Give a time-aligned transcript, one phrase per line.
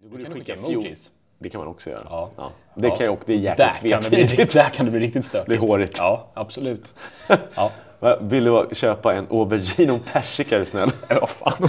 [0.00, 1.10] Du kan skicka emojis.
[1.38, 2.06] Det kan man också göra.
[2.10, 2.30] Ja.
[2.74, 2.96] Det Ja.
[2.96, 5.24] kan jag och det är Där jäkligt kan, det bli, där kan det bli riktigt
[5.24, 5.48] stökigt.
[5.50, 5.98] Det är hårigt.
[5.98, 6.94] Ja, absolut.
[7.54, 7.70] Ja.
[8.20, 10.90] Vill du köpa en aubergine och persika är du snäll?
[11.08, 11.68] Vad fan.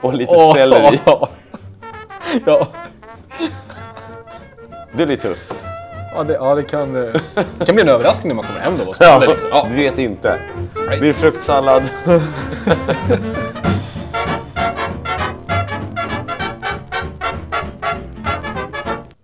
[0.00, 1.00] Och lite Åh, selleri.
[1.06, 1.28] Ja.
[2.46, 2.66] Ja.
[4.92, 5.54] Det blir tufft.
[6.18, 7.20] Ja, det, ja, det kan, det
[7.66, 8.84] kan bli en överraskning när man kommer hem då.
[8.84, 9.50] Vad spännande, liksom.
[9.52, 9.66] ja.
[9.68, 10.40] Du vet inte.
[10.88, 10.98] Nej.
[10.98, 11.82] Blir det fruktsallad?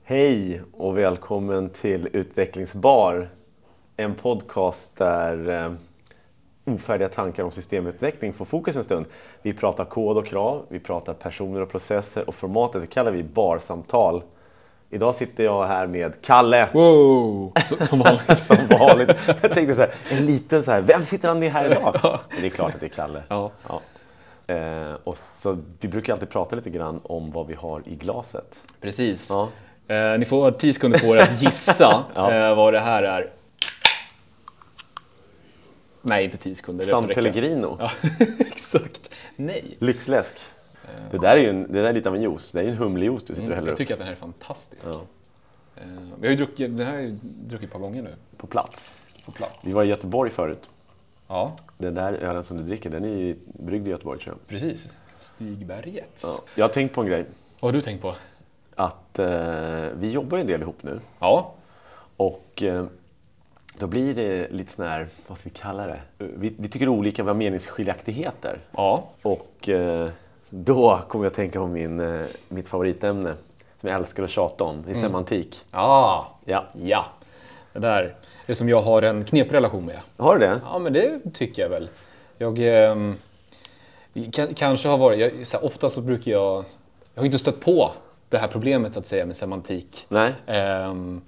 [0.04, 3.28] Hej och välkommen till Utvecklingsbar.
[3.96, 5.72] En podcast där eh,
[6.74, 9.06] ofärdiga tankar om systemutveckling får fokus en stund.
[9.42, 13.22] Vi pratar kod och krav, vi pratar personer och processer och formatet det kallar vi
[13.22, 14.22] barsamtal.
[14.94, 16.68] Idag sitter jag här med Kalle.
[16.72, 18.38] Wow, som vanligt.
[18.46, 19.10] Som vanligt.
[19.42, 22.20] Jag tänkte så här, en liten så här, vem sitter han med här idag?
[22.30, 23.22] Men det är klart att det är Kalle.
[23.28, 23.50] Ja.
[23.68, 23.80] Ja.
[24.54, 28.58] Eh, och så, vi brukar alltid prata lite grann om vad vi har i glaset.
[28.80, 29.30] Precis.
[29.30, 29.48] Ja.
[29.94, 32.32] Eh, ni får 10 sekunder på er att gissa Ja.
[32.32, 33.30] eh, vad det här är.
[36.02, 36.84] Nej, inte 10 sekunder.
[36.84, 37.08] San.
[37.08, 37.90] Pellegrino, Ja,
[38.38, 39.10] exakt.
[39.36, 39.76] Nej.
[39.80, 40.34] lyxläsk.
[41.10, 42.52] Det där är ju en, det där är lite av en juice.
[42.52, 44.14] Det är ju en humlejuice du sitter och häller Jag upp tycker att den här
[44.14, 44.88] är fantastisk.
[44.88, 45.00] Ja.
[45.76, 45.82] Eh,
[46.20, 48.14] vi har ju druckit, den här har jag druckit ett par gånger nu.
[48.36, 48.94] på plats.
[49.24, 49.54] På plats.
[49.66, 50.70] Vi var i Göteborg förut.
[51.28, 54.46] Ja, Den där ölen som du dricker, den är ju bryggd i Göteborg tror jag.
[54.48, 54.88] precis.
[55.18, 56.22] Stigbergets.
[56.24, 56.44] Ja.
[56.54, 57.24] Jag har tänkt på en grej.
[57.60, 58.14] Vad har du tänkt på?
[58.74, 59.26] Att eh,
[59.96, 61.00] vi jobbar ju en del ihop nu.
[61.18, 61.52] Ja,
[62.16, 62.84] Och eh,
[63.78, 66.00] då blir det lite sån här, vad ska vi kalla det?
[66.18, 68.58] Vi, vi tycker olika, vi har meningsskiljaktigheter.
[68.72, 70.10] ja, Och eh,
[70.56, 73.34] då kommer jag att tänka på min, eh, mitt favoritämne
[73.80, 75.60] som jag älskar att tjata om, det är semantik.
[75.70, 76.64] ah, Ja.
[76.72, 77.04] ja.
[77.72, 78.14] Det där
[78.46, 80.00] är som jag har en knepig relation med.
[80.16, 80.60] Har du det?
[80.64, 81.88] Ja, men det tycker jag väl.
[82.38, 82.58] Jag
[84.32, 86.64] kan, kanske har varit, jag, så här, ofta så brukar jag,
[87.14, 87.90] jag har inte stött på
[88.28, 90.06] det här problemet så att säga med semantik.
[90.08, 90.32] Nej?
[90.88, 91.22] Um,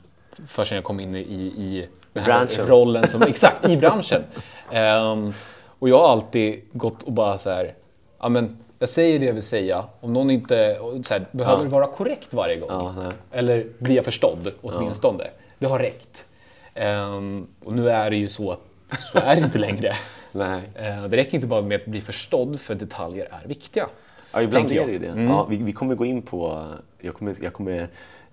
[0.48, 2.66] förrän jag kom in i, i den här Branschen.
[2.66, 4.22] rollen som, exakt, i branschen.
[4.70, 5.32] Ehm,
[5.78, 7.74] och jag har alltid gått och bara så här,
[8.20, 11.68] ja men jag säger det jag vill säga, om någon inte så här, behöver Ja.
[11.70, 12.70] vara korrekt varje gång.
[12.70, 13.12] Ja.
[13.32, 15.24] Eller blir jag förstådd åtminstone.
[15.58, 16.26] Det har räckt.
[16.74, 18.60] Ehm, och nu är det ju så att
[19.00, 19.92] så är det inte längre.
[20.32, 20.62] Nej.
[20.74, 23.86] Eh, det räcker inte bara med att bli förstådd, för detaljer är viktiga.
[24.32, 25.06] Ja, ibland är det ju det.
[25.08, 25.28] Mm.
[25.28, 26.66] Ja, vi, vi kommer gå in på,
[27.00, 27.88] jag kommer, jag kommer,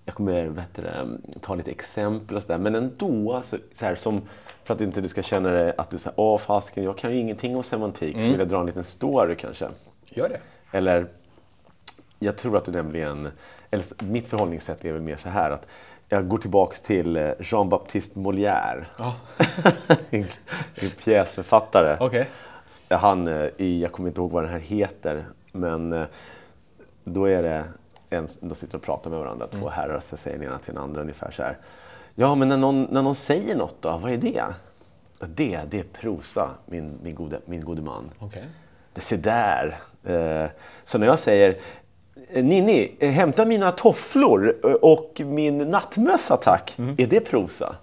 [0.06, 0.84] jag kommer vet du,
[1.42, 2.58] ta lite exempel och sådär.
[2.58, 4.22] Men ändå, så, så här, som,
[4.64, 7.18] för att inte du ska känna dig att du säger åh fasken, jag kan ju
[7.20, 8.26] ingenting om semantik, Mm.
[8.26, 9.68] så vill jag dra en liten story kanske.
[10.16, 10.40] Gör det.
[10.72, 11.08] Eller,
[12.20, 13.32] jag tror att du nämligen,
[13.72, 15.68] eller mitt förhållningssätt är väl mer så här att
[16.10, 19.16] jag går tillbaks till eh, Jean-Baptiste Molière, Ja,
[20.10, 20.26] en,
[20.76, 21.98] en pjäsförfattare.
[22.00, 22.30] okej.
[22.90, 26.06] Han, eh, i, jag kommer inte ihåg vad den här heter, men eh,
[27.04, 27.66] då är det
[28.10, 30.84] en, de sitter och pratar med varandra, två herrar, så säger den ena till den
[30.84, 31.58] andra ungefär så här.
[32.16, 34.30] Ja, men när någon, när någon säger något då, vad är det?
[34.30, 34.48] "Ja,
[35.28, 38.10] Det, det är prosa, min, min, gode, min gode man.
[38.20, 38.46] Okej.
[38.94, 39.78] Det ser där.
[40.06, 40.46] Eh,
[40.84, 41.56] Så när jag säger
[42.34, 46.76] Ninni, eh, hämta mina tofflor eh, och min nattmössa tack.
[46.98, 47.76] Är det prosa?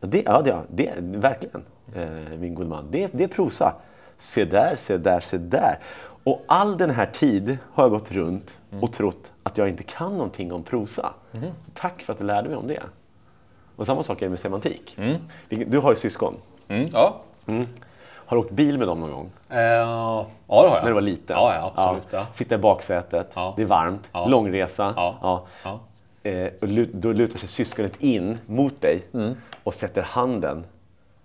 [0.00, 1.62] Det, ja, det, det, verkligen,
[1.94, 2.86] eh, min gode man.
[2.90, 3.74] Det, det är prosa.
[4.18, 5.78] Se där, se där, se där.
[6.24, 10.12] Och all den här tid har jag gått runt och trott att jag inte kan
[10.12, 11.12] någonting om prosa.
[11.74, 12.82] Tack för att du lärde mig om det.
[13.76, 14.98] Och samma sak är det med semantik.
[15.48, 16.34] Du har ju syskon.
[16.68, 17.20] Mm, ja.
[18.30, 19.30] Har du åkt bil med dem någon gång?
[19.48, 20.74] Eh, ja, det har jag.
[20.82, 21.36] När du var liten?
[21.36, 22.08] Ja, ja absolut.
[22.10, 22.26] Ja.
[22.32, 24.94] Sitta i baksätet, det är varmt, långresa.
[24.96, 25.42] Ja.
[26.22, 29.36] Eh, och då lutar sig syskonet in mot dig Mm.
[29.64, 30.64] och sätter handen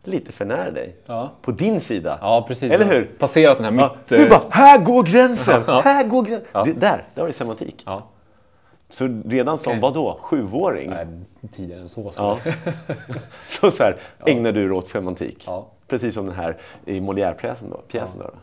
[0.04, 0.96] lite för nära dig.
[1.06, 1.30] Ja.
[1.42, 2.18] På din sida.
[2.22, 2.72] Ja, precis.
[2.72, 3.06] Eller hur?
[3.20, 4.08] Passerat den här Ja, mitt...
[4.08, 5.64] du eh, bara, här går gränsen!
[5.68, 5.82] Ja.
[5.82, 6.64] Här går gränsen!
[6.66, 7.86] Det, där, där har du semantik.
[8.90, 9.82] Så redan som, Okej.
[9.82, 11.08] vadå, sjuåring, Nej,
[11.52, 12.12] tidigare än så.
[12.12, 12.36] säga.
[13.48, 15.44] så, så här, ägnar du dig åt semantik.
[15.48, 15.66] Ja.
[15.88, 17.70] Precis som den här i Molière-pjäsen.
[17.70, 18.34] Då, pjäsen då, då.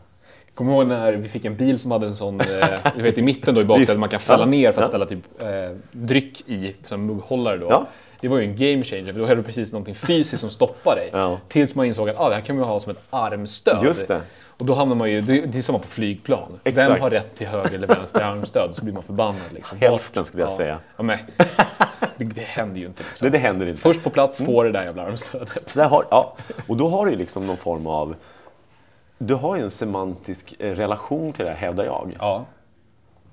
[0.55, 2.47] Kommer du ihåg när vi fick en bil som hade en sån, eh,
[2.95, 4.45] du vet i mitten då i baksätet, man kan falla Ja.
[4.49, 4.89] ner för att Ja.
[4.89, 5.47] ställa typ eh,
[5.91, 7.67] dryck i, som mugghållare då.
[7.69, 7.87] Ja.
[8.23, 10.95] Det var ju en game changer, för då hade du precis någonting fysiskt som stoppar
[10.95, 11.09] dig.
[11.13, 11.39] Ja.
[11.47, 13.83] Tills man insåg att ah, det här kan man ha som ett armstöd.
[13.83, 14.21] Just det.
[14.57, 16.59] Och då hamnar man ju, det är som på flygplan.
[16.63, 17.01] Vem Exakt.
[17.01, 18.75] har rätt till höger eller vänster armstöd?
[18.75, 19.53] Så blir man förbannad.
[19.53, 19.77] Liksom.
[19.77, 20.57] Hälften skulle jag ja.
[20.57, 20.79] säga.
[20.97, 21.17] Ja, men,
[22.17, 23.03] det, det händer ju inte.
[23.03, 23.25] Liksom.
[23.25, 23.81] Det, det händer inte.
[23.81, 25.69] Först på plats, får det där jävla armstödet.
[25.69, 26.35] Så där har, ja.
[26.67, 28.15] Och då har du ju liksom någon form av...
[29.17, 32.17] Du har ju en semantisk eh, relation till det här, hävdar jag.
[32.19, 32.45] Ja.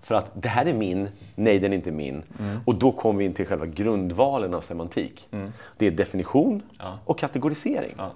[0.03, 2.23] För att det här är min, nej den är inte min.
[2.65, 5.29] Och då kommer vi in till själva grundvalen av semantik.
[5.77, 6.99] Det är definition Ja.
[7.05, 7.95] och kategorisering.
[7.99, 8.11] Ja.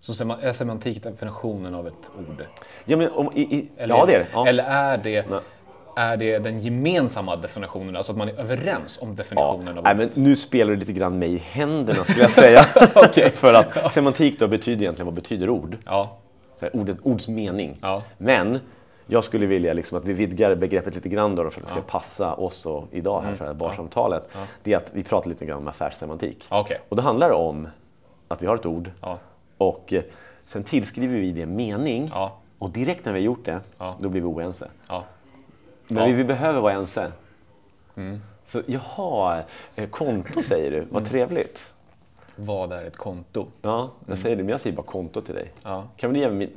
[0.00, 2.44] Så är semantik definitionen av ett ord?
[2.84, 4.26] Ja, men om, i, i, Eller, ja det är det.
[4.32, 4.46] Ja.
[4.46, 5.40] Eller är det, Nej.
[5.96, 9.14] är det den gemensamma definitionen, alltså att man är överens om Ja.
[9.14, 10.16] definitionen av Nej, men ordet?
[10.16, 12.62] nu spelar du lite grann mig i händerna skulle jag säga.
[13.34, 15.76] För att semantik då betyder egentligen vad betyder ord?
[15.84, 16.16] Ja,
[16.60, 17.76] Så här, ordet, ords mening.
[17.82, 18.02] Ja.
[18.18, 18.58] Men
[19.06, 21.80] jag skulle vilja liksom att vi vidgar begreppet lite grann då för att det ska
[21.80, 24.28] passa oss och idag här för det här barsamtalet.
[24.62, 26.46] Det är att vi pratar lite grann om affärssemantik.
[26.50, 26.80] Ja, okej.
[26.88, 27.68] Och då handlar det om
[28.28, 29.18] att vi har ett ord Ja.
[29.58, 30.02] och eh,
[30.44, 32.10] sen tillskriver vi det mening.
[32.12, 32.32] Ja.
[32.58, 33.96] Och direkt när vi har gjort det, Ja.
[34.00, 34.68] då blir vi oense.
[34.88, 35.04] ja.
[35.88, 36.02] Men Ja.
[36.04, 36.16] Mm.
[36.16, 37.12] vi, vi behöver vara ense.
[38.46, 39.42] Så jaha,
[39.76, 40.88] eh, konto säger du, Mm.
[40.90, 41.72] vad trevligt.
[42.36, 43.46] Vad är ett konto?
[43.62, 45.42] Ja, jag säger det, men jag säger bara konto till dig.
[45.64, 45.76] Mm.
[45.76, 45.84] Ja.
[45.96, 46.48] Kan, du ge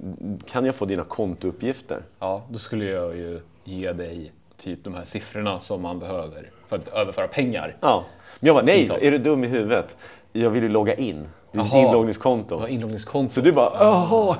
[0.48, 2.02] kan jag få dina kontouppgifter?
[2.20, 6.76] Ja, då skulle jag ju ge dig typ de här siffrorna som man behöver för
[6.76, 7.76] att överföra pengar.
[7.82, 8.04] Ja.
[8.40, 9.96] Men jag bara, nej, är du dum i huvudet?
[10.34, 11.28] Jag vill ju logga in.
[11.52, 11.82] Det är ett Jaha.
[11.88, 12.58] inloggningskonto.
[12.58, 13.34] Vad inloggningskonto?
[13.34, 14.38] Så du bara, jaha.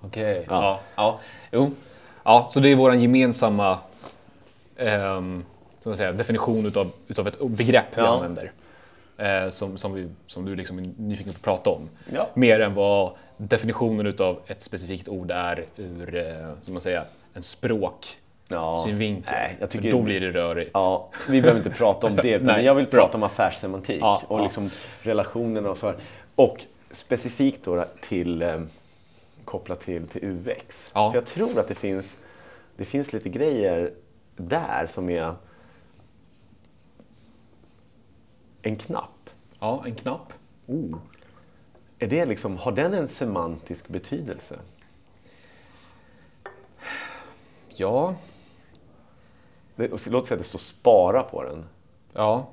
[0.00, 0.46] Okej.
[0.48, 0.80] Ja.
[0.94, 1.20] Ja.
[1.52, 1.70] Jo.
[2.24, 3.78] Ja, så det är vår gemensamma
[4.76, 5.44] ehm,
[5.80, 8.06] som säger, definition utav, utav ett begrepp vi Ja.
[8.06, 8.52] använder.
[9.18, 11.88] Eh, som, som, vi, som du liksom är nyfiken på att prata om.
[12.12, 12.28] Ja.
[12.34, 17.02] Mer än vad definitionen utav ett specifikt ord är ur, eh, som man säger,
[17.34, 18.18] en språk
[18.48, 18.76] Ja.
[18.86, 19.32] synvinkel.
[19.34, 20.70] Nej, jag tycker- För då blir det rörigt.
[20.74, 23.00] Ja, vi behöver inte prata om det, utan Nej, jag vill bra.
[23.00, 24.44] prata om affärssemantik Ja, och ja.
[24.44, 24.70] liksom
[25.02, 25.96] relationerna och så här.
[26.34, 28.60] Och specifikt då till, eh,
[29.44, 30.90] kopplat till, till UX.
[30.94, 31.10] Ja.
[31.10, 32.16] För jag tror att det finns,
[32.76, 33.90] det finns lite grejer
[34.36, 35.34] där som är
[38.64, 39.30] en knapp.
[39.60, 40.32] Ja, en knapp.
[41.98, 44.54] Är det liksom, har den en semantisk betydelse?
[47.76, 48.14] Ja,
[49.76, 51.64] Det- och Låt säga att det står spara på den.
[52.12, 52.50] Ja.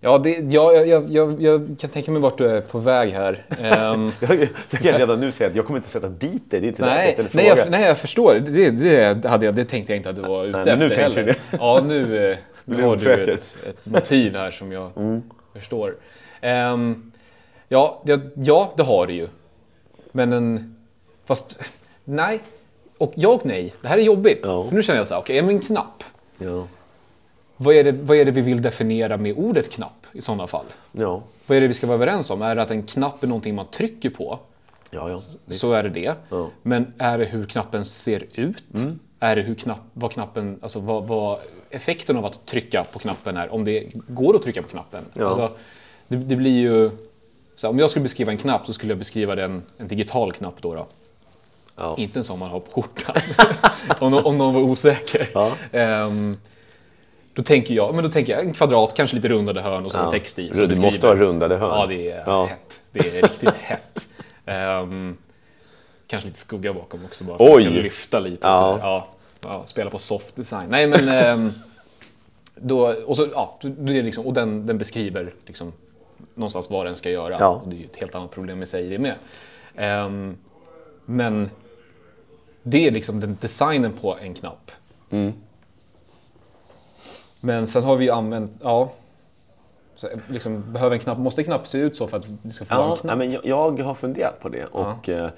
[0.00, 3.46] Ja, det, ja jag, jag, jag, kan tänka mig vart du är på väg här.
[3.58, 6.66] Ehm, Jag, jag kan redan nu säga att jag kommer inte sätta dit dig, det
[6.66, 7.58] är inte därför jag nej, ställer nej, frågan.
[7.58, 8.34] jag, nej, jag förstår.
[8.34, 10.88] Det, det, hade jag, det tänkte jag inte att du var ute Nej, nu efter
[10.88, 11.24] tänker heller.
[11.50, 12.38] du Ja, nu, eh,
[12.76, 15.22] nu har du ett, ett motiv här som jag Mm.
[15.54, 15.96] förstår.
[16.40, 17.12] Ehm,
[17.68, 19.28] ja, det, ja, det har det ju.
[20.12, 20.76] Men en...
[21.24, 21.58] Fast
[22.04, 22.40] nej.
[22.98, 23.74] Och jag nej.
[23.82, 24.40] Det här är jobbigt.
[24.42, 24.64] Ja.
[24.64, 26.04] För nu känner jag så här, okej, men en knapp.
[26.38, 26.66] Ja.
[27.56, 30.64] Vad är, det, vad är det vi vill definiera med ordet knapp i sådana fall?
[30.92, 31.22] Ja.
[31.46, 32.42] Vad är det vi ska vara överens om?
[32.42, 34.38] Är det att en knapp är någonting man trycker på,
[34.90, 35.22] Ja, ja.
[35.54, 36.14] så är det det.
[36.28, 36.36] Ja.
[36.36, 36.50] Mm.
[36.62, 38.64] Men är det hur knappen ser ut?
[39.20, 41.38] Är det hur knapp, vad knappen, alltså vad, vad
[41.70, 43.52] effekten av att trycka på knappen är?
[43.54, 45.04] Om det går att trycka på knappen?
[45.14, 45.26] Ja.
[45.26, 45.50] Alltså,
[46.08, 46.90] det, det blir ju...
[47.62, 50.54] Här, om jag skulle beskriva en knapp så skulle jag beskriva den en digital knapp
[50.60, 50.74] då.
[50.74, 50.86] då.
[51.76, 51.94] Ja.
[51.98, 53.16] Inte en som man har på skjortan.
[53.98, 55.28] om, någon- om någon var osäker.
[55.34, 55.52] Ja.
[55.72, 56.36] Ehm,
[57.34, 59.98] då tänker jag, men då tänker jag en kvadrat, kanske lite rundade hörn och så
[59.98, 60.10] Ja.
[60.10, 60.48] text i.
[60.48, 61.78] beskriver- måste ha rundade hörn.
[61.80, 62.44] Ja, det är Ja.
[62.44, 62.80] hett.
[62.92, 64.08] Det är riktigt hett.
[64.46, 65.16] Ehm,
[66.06, 67.82] kanske lite skugga bakom också bara för att det ska Oj.
[67.82, 68.46] lyfta lite.
[68.46, 69.08] Ja.
[69.40, 70.68] Ja, ja, spela på soft design.
[70.70, 71.52] Nej, men ehm,
[72.54, 75.72] då, och, så, ja, det är liksom, och den, den beskriver liksom,
[76.34, 77.36] någonstans vad den ska göra.
[77.40, 77.62] Ja.
[77.66, 79.14] Det är ju ett helt annat problem i sig det med.
[79.76, 80.36] Ehm,
[81.04, 81.50] men
[82.62, 84.70] det är liksom den designen på en knapp.
[85.10, 85.32] Mm.
[87.40, 88.92] Men sen har vi ju använt, ja,
[89.96, 92.64] så liksom, behöver en knapp, måste en knapp se ut så för att det ska
[92.64, 93.18] få vara en Ja, knapp?
[93.18, 95.30] men jag, jag har funderat på det och eh,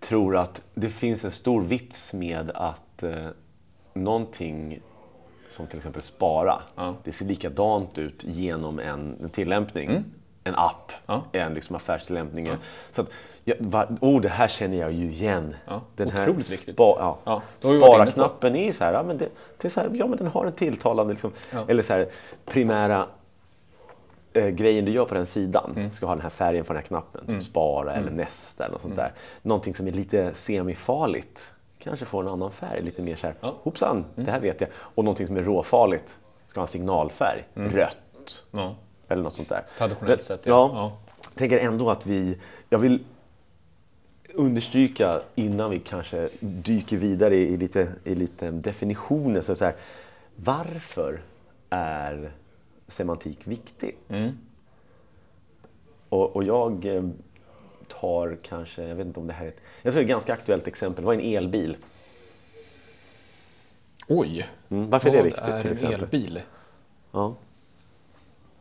[0.00, 3.26] tror att det finns en stor vits med att eh,
[3.94, 4.80] någonting
[5.48, 6.94] som till exempel spara, Ja.
[7.04, 10.04] det ser likadant ut genom en, en tillämpning.
[10.44, 11.20] En app, Mm.
[11.32, 11.38] Ja.
[11.40, 12.48] en liksom affärstillämpning.
[12.90, 13.08] Så att,
[13.44, 15.56] ja, va, oh, det här känner jag ju igen.
[15.66, 16.74] Ja, Den här otroligt viktigt.
[16.74, 17.18] spa, ja.
[17.24, 17.42] Ja.
[17.60, 19.28] Spara-knappen är så här, ja, men det,
[19.58, 21.64] det är så här, ja men den har en tilltalande, liksom, Ja.
[21.68, 22.08] eller så här,
[22.44, 23.06] primära
[24.32, 25.90] eh, grejen du gör på den sidan Mm.
[25.90, 27.26] ska ha den här färgen på den här knappen.
[27.26, 29.04] Typ spara eller nästa eller något sånt Mm.
[29.04, 29.12] där.
[29.42, 31.52] Någonting som är lite semifarligt
[31.88, 32.82] kanske får en annan färg.
[32.82, 33.54] Lite mer så här, Ja.
[33.62, 34.70] hoppsan, det här vet jag.
[34.76, 37.44] Och någonting som är råfarligt ska ha en signalfärg.
[37.54, 38.74] Rött Ja,
[39.08, 39.62] eller något sånt där.
[39.78, 40.70] traditionellt sett, ja.
[40.74, 40.78] ja.
[40.78, 40.92] ja.
[41.24, 43.04] Jag tänker ändå att vi, jag vill
[44.34, 49.40] understryka innan vi kanske dyker vidare i, lite, i lite definitioner.
[49.40, 49.74] Så så här,
[50.36, 51.20] varför
[51.70, 52.32] är
[52.88, 54.10] semantik viktigt?
[56.08, 57.02] Och, och jag eh,
[57.88, 60.08] tar kanske, jag vet inte om det här är ett, jag tror det är ett
[60.08, 61.02] ganska aktuellt exempel.
[61.02, 61.76] Det var en elbil.
[64.08, 64.48] Oj!
[64.70, 66.00] Mm, varför är det Vad viktigt är till en exempel?
[66.02, 66.42] elbil?
[67.12, 67.34] Ja,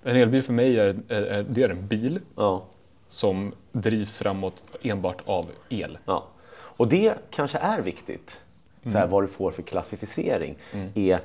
[0.04, 2.66] En elbil för mig är, är, är, det är en bil ja,
[3.08, 5.98] som drivs framåt enbart av el.
[6.06, 6.28] ja.
[6.50, 8.42] Och det kanske är viktigt.
[8.84, 10.58] Så här, vad du får för klassificering.
[10.96, 11.20] Är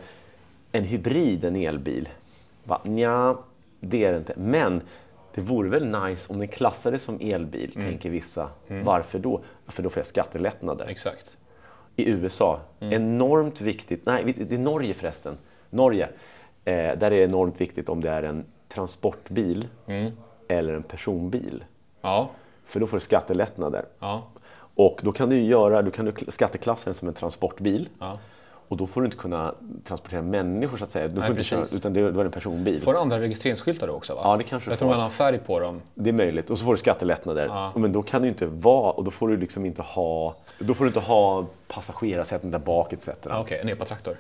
[0.73, 2.09] en hybrid en elbil?
[2.65, 2.81] Va?
[2.85, 3.39] Nja,
[3.81, 4.35] det är det inte.
[4.37, 4.81] Men
[5.35, 8.49] Det vore väl nice om den klassades som elbil, tänker vissa.
[8.69, 9.41] Varför då?
[9.67, 10.87] För då får jag skattelättnader.
[10.87, 11.39] Exakt.
[11.97, 14.07] I USA, enormt viktigt.
[14.07, 15.39] Nej, det är Norge förresten.
[15.71, 16.09] Norge.
[16.65, 19.69] Eh, där är det enormt viktigt om det är en transportbil
[20.49, 21.65] eller en personbil.
[22.01, 22.31] Ja.
[22.65, 23.85] För då får du skattelättnader.
[23.99, 24.23] Ja.
[24.75, 27.89] Och då kan du göra, du kan du skatteklassa den som en transportbil.
[27.99, 28.19] Ja.
[28.73, 31.09] Och då får du inte kunna transportera människor så att säga.
[31.09, 32.83] Du får Nej, inte köra, utan det, då är det en personbil.
[32.83, 34.15] Får du andra registreringsskyltar då också?
[34.15, 34.21] Va?
[34.25, 34.87] Ja, det kanske du får.
[34.87, 35.81] man har färg på dem.
[35.95, 36.51] Det är möjligt.
[36.51, 37.47] Och så får du skattelättnader.
[37.47, 37.73] Ja.
[37.77, 40.85] Men då kan du inte vara, och då får du liksom inte ha, då får
[40.85, 43.09] du inte ha passagerarsäten där bak etc.
[43.29, 44.17] Ja, Okej, en epatraktor.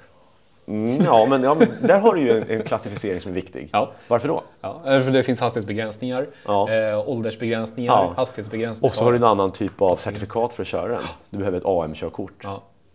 [0.66, 3.68] Mm, ja, men, ja, men där har du ju en, en klassificering som är viktig.
[3.72, 3.90] Ja.
[4.08, 4.42] Varför då?
[4.60, 6.70] Ja, för det finns hastighetsbegränsningar, Ja.
[6.70, 8.88] eh, åldersbegränsningar, hastighetsbegränsningar.
[8.88, 11.02] Och så har du en annan typ av certifikat för att köra den.
[11.30, 12.44] Du behöver ett AM-körkort.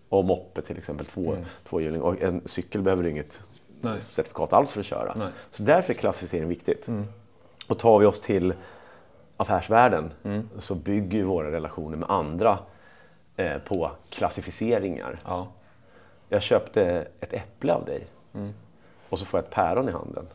[0.10, 0.20] Mm.
[0.20, 2.02] Och moppe till exempel, två, tvåhjuling.
[2.02, 3.42] Och en cykel behöver du inget
[3.82, 4.02] Nej.
[4.02, 5.14] certifikat alls för att köra.
[5.16, 5.16] Nej.
[5.16, 5.32] Mm.
[5.52, 6.88] Så därför är klassificering viktigt.
[7.68, 8.54] Och tar vi oss till
[9.38, 10.50] affärsvärlden Mm.
[10.58, 12.60] så bygger ju våra relationer med andra
[13.36, 15.20] eh, på klassificeringar.
[15.26, 15.48] Ja.
[16.30, 18.54] Jag köpte ett äpple av dig Mm.
[19.10, 20.28] och så får jag ett päron i handen.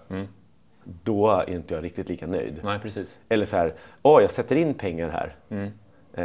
[0.84, 2.60] Då är inte jag riktigt lika nöjd.
[2.64, 3.20] Nej, precis.
[3.28, 5.70] Eller så här, åh jag sätter in pengar här Mm.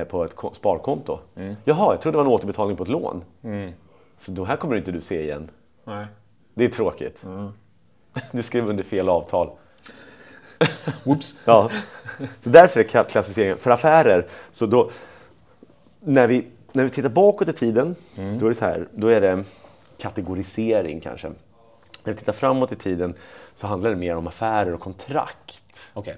[0.10, 1.20] På ett ko- sparkonto.
[1.64, 3.24] Jaha, jag trodde det var en återbetalning på ett lån.
[3.44, 3.72] Mm.
[4.18, 5.50] Så då här kommer inte du se igen.
[5.84, 6.06] Nej.
[6.54, 7.24] Det är tråkigt.
[7.24, 7.52] Mm.
[8.32, 9.50] Du skrev under fel avtal.
[11.04, 11.40] Whoops.
[11.46, 11.70] Ja.
[12.42, 14.90] Så därför är kla- klassificeringen, för affärer, så då,
[16.00, 18.40] när vi, när vi tittar bakåt i tiden, Mm.
[18.40, 19.44] då är det så här, då är det
[19.98, 21.28] kategorisering kanske.
[22.04, 23.16] När vi tittar framåt i tiden
[23.56, 25.64] så handlar det mer om affärer och kontrakt.
[25.94, 26.16] Okej.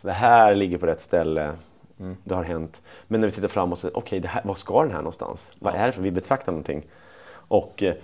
[0.00, 1.52] Så det här ligger på rätt ställe,
[2.24, 2.82] det har hänt.
[3.06, 5.50] Men när vi tittar framåt, okej, det här, vad ska den här någonstans?
[5.58, 6.86] Vad är det för, vi betraktar någonting.
[7.30, 7.94] Och eh,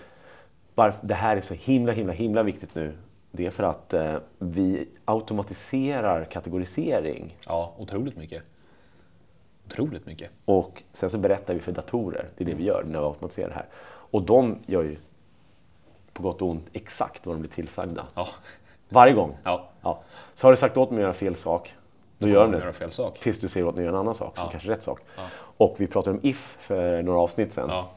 [0.75, 2.97] varför det här är så himla, himla, himla viktigt nu,
[3.31, 7.37] det är för att eh, vi automatiserar kategorisering.
[7.47, 8.43] Ja, otroligt mycket.
[9.67, 10.31] Otroligt mycket.
[10.45, 13.49] Och sen så berättar vi för datorer, det är det vi gör när vi automatiserar
[13.49, 13.67] det här.
[13.87, 14.97] Och de gör ju
[16.13, 18.07] på gott och ont exakt vad de blir tillsagda.
[18.15, 18.29] Ja.
[18.89, 19.37] Varje gång.
[19.45, 19.69] Ja.
[19.83, 20.03] Ja.
[20.35, 21.75] Så har du sagt åt dem att göra fel sak,
[22.29, 22.59] då gör de det.
[22.59, 23.19] göra fel sak.
[23.19, 24.51] Tills du dem att göra en annan sak, som Ja.
[24.51, 25.01] kanske är rätt sak.
[25.57, 27.69] Och vi pratade om if för några avsnitt sedan.
[27.71, 27.91] Ja.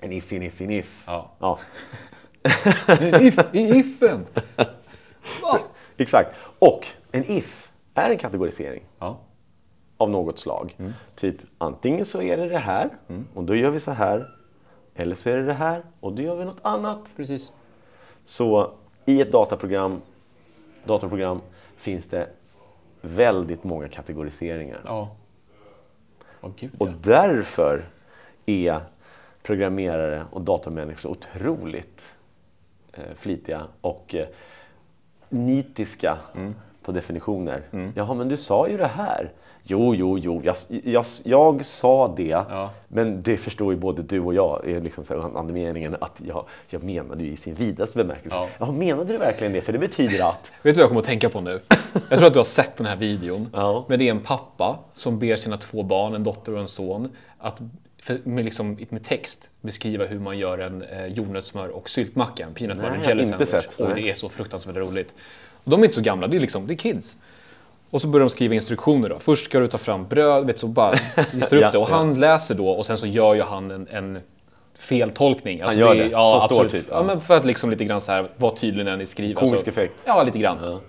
[0.00, 1.04] En if, en if, en if.
[1.06, 1.30] Ja.
[1.38, 1.58] Ja,
[3.20, 4.26] If, I ifen!
[5.42, 5.58] Va?
[5.96, 6.34] exakt.
[6.58, 9.18] Och en if är en kategorisering Ja.
[9.96, 10.74] av något slag.
[10.78, 10.92] Mm.
[11.16, 12.88] Typ antingen så är det det här
[13.34, 14.28] och då gör vi så här.
[14.94, 17.10] Eller så är det det här och då gör vi något annat.
[17.16, 17.52] Precis.
[18.24, 18.72] Så
[19.04, 20.00] i ett dataprogram,
[20.84, 21.40] datorprogram
[21.76, 22.28] finns det
[23.00, 24.80] väldigt många kategoriseringar.
[24.84, 25.10] Ja.
[26.40, 26.92] Åh gud Och ja.
[27.02, 27.82] därför
[28.46, 28.80] är
[29.42, 32.14] programmerare och datamänniskor otroligt
[32.92, 34.26] eh, flitiga och eh,
[35.28, 36.54] nitiska Mm.
[36.82, 37.62] på definitioner.
[37.94, 39.32] Jaha, men du sa ju det här.
[39.62, 42.70] Jo, jo, jo, jag, jag, jag sa det, Ja.
[42.88, 46.44] men det förstår ju både du och jag, är liksom så här, andemeningen, att jag,
[46.68, 48.36] jag menade ju i sin vidaste bemärkelse.
[48.36, 48.48] Ja.
[48.58, 49.60] Jaha, menade du verkligen det?
[49.60, 50.50] För det betyder att...
[50.62, 51.60] Vet du vad jag kommer att tänka på nu?
[52.08, 53.48] Jag tror att du har sett den här videon.
[53.52, 53.84] Ja.
[53.88, 57.08] Men det är en pappa som ber sina två barn, en dotter och en son,
[57.38, 57.60] att
[58.02, 62.54] för, med, liksom, med text beskriva hur man gör en eh, jordnötssmör och syltmacka, en
[62.54, 63.66] peanut butter jelly sandwich.
[63.76, 65.14] Och det är så fruktansvärt roligt.
[65.64, 67.16] Och de är inte så gamla, det är, liksom, det är kids.
[67.90, 69.08] Och så börjar de skriva instruktioner.
[69.08, 69.18] Då.
[69.18, 70.98] Först ska du ta fram bröd, vet, så bara
[71.32, 71.78] listar upp Ja, det.
[71.78, 71.94] Och ja.
[71.96, 74.18] han läser då och sen så gör ju han en, en
[74.78, 75.60] feltolkning.
[75.60, 76.72] Alltså gör är- det, Ja, absolut.
[76.72, 76.94] typ, ja.
[76.96, 77.02] ja.
[77.02, 79.34] men för att liksom lite grann så här, vara tydlig när ni skriver.
[79.34, 79.94] Komisk Alltså, effekt.
[80.04, 80.80] Ja, lite grann.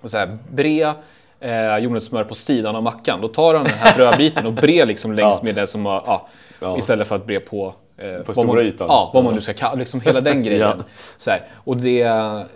[0.00, 0.92] Och så här, bre
[1.40, 3.20] eh, jordnötssmör på sidan av mackan.
[3.20, 5.44] Då tar han den här brödbiten och bre liksom längs Ja.
[5.44, 6.28] med det som har, ja,
[6.60, 6.78] Ja.
[6.78, 8.86] istället för att bre på, eh, vad stora man, ytan.
[8.90, 10.84] Ja, vad man nu ska kalla liksom hela den grejen.
[11.26, 11.38] Ja.
[11.54, 12.08] Och det, eh,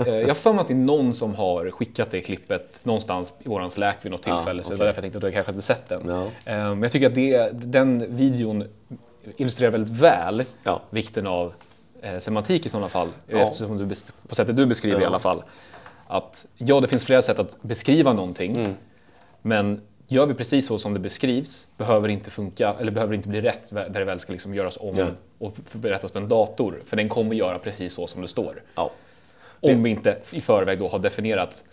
[0.06, 3.48] jag har för mig att det är någon som har skickat det klippet någonstans i
[3.48, 4.62] våran Slack vid något tillfälle.
[4.62, 6.08] Så det var därför jag tänkte att du kanske inte sett den.
[6.08, 6.22] Ja.
[6.24, 8.64] Eh, Men jag tycker att det, den videon
[9.36, 10.82] illustrerar väldigt väl Ja.
[10.90, 11.52] vikten av
[12.02, 13.08] eh, semantik i sådana fall.
[13.26, 13.38] Ja.
[13.38, 13.94] Eftersom du,
[14.28, 15.08] på sättet du beskriver i Ja.
[15.08, 15.42] alla fall.
[16.06, 18.56] Att ja, det finns flera sätt att beskriva någonting.
[18.56, 18.74] Mm.
[19.42, 19.80] Men
[20.10, 23.28] gör vi precis så som det beskrivs behöver det inte funka eller behöver det inte
[23.28, 25.06] bli rätt där det väl ska liksom göras om Ja.
[25.38, 26.82] och berättas för en dator.
[26.86, 28.62] För den kommer göra precis så som det står.
[28.74, 28.90] Ja.
[29.60, 31.64] Om vi inte i förväg då har definierat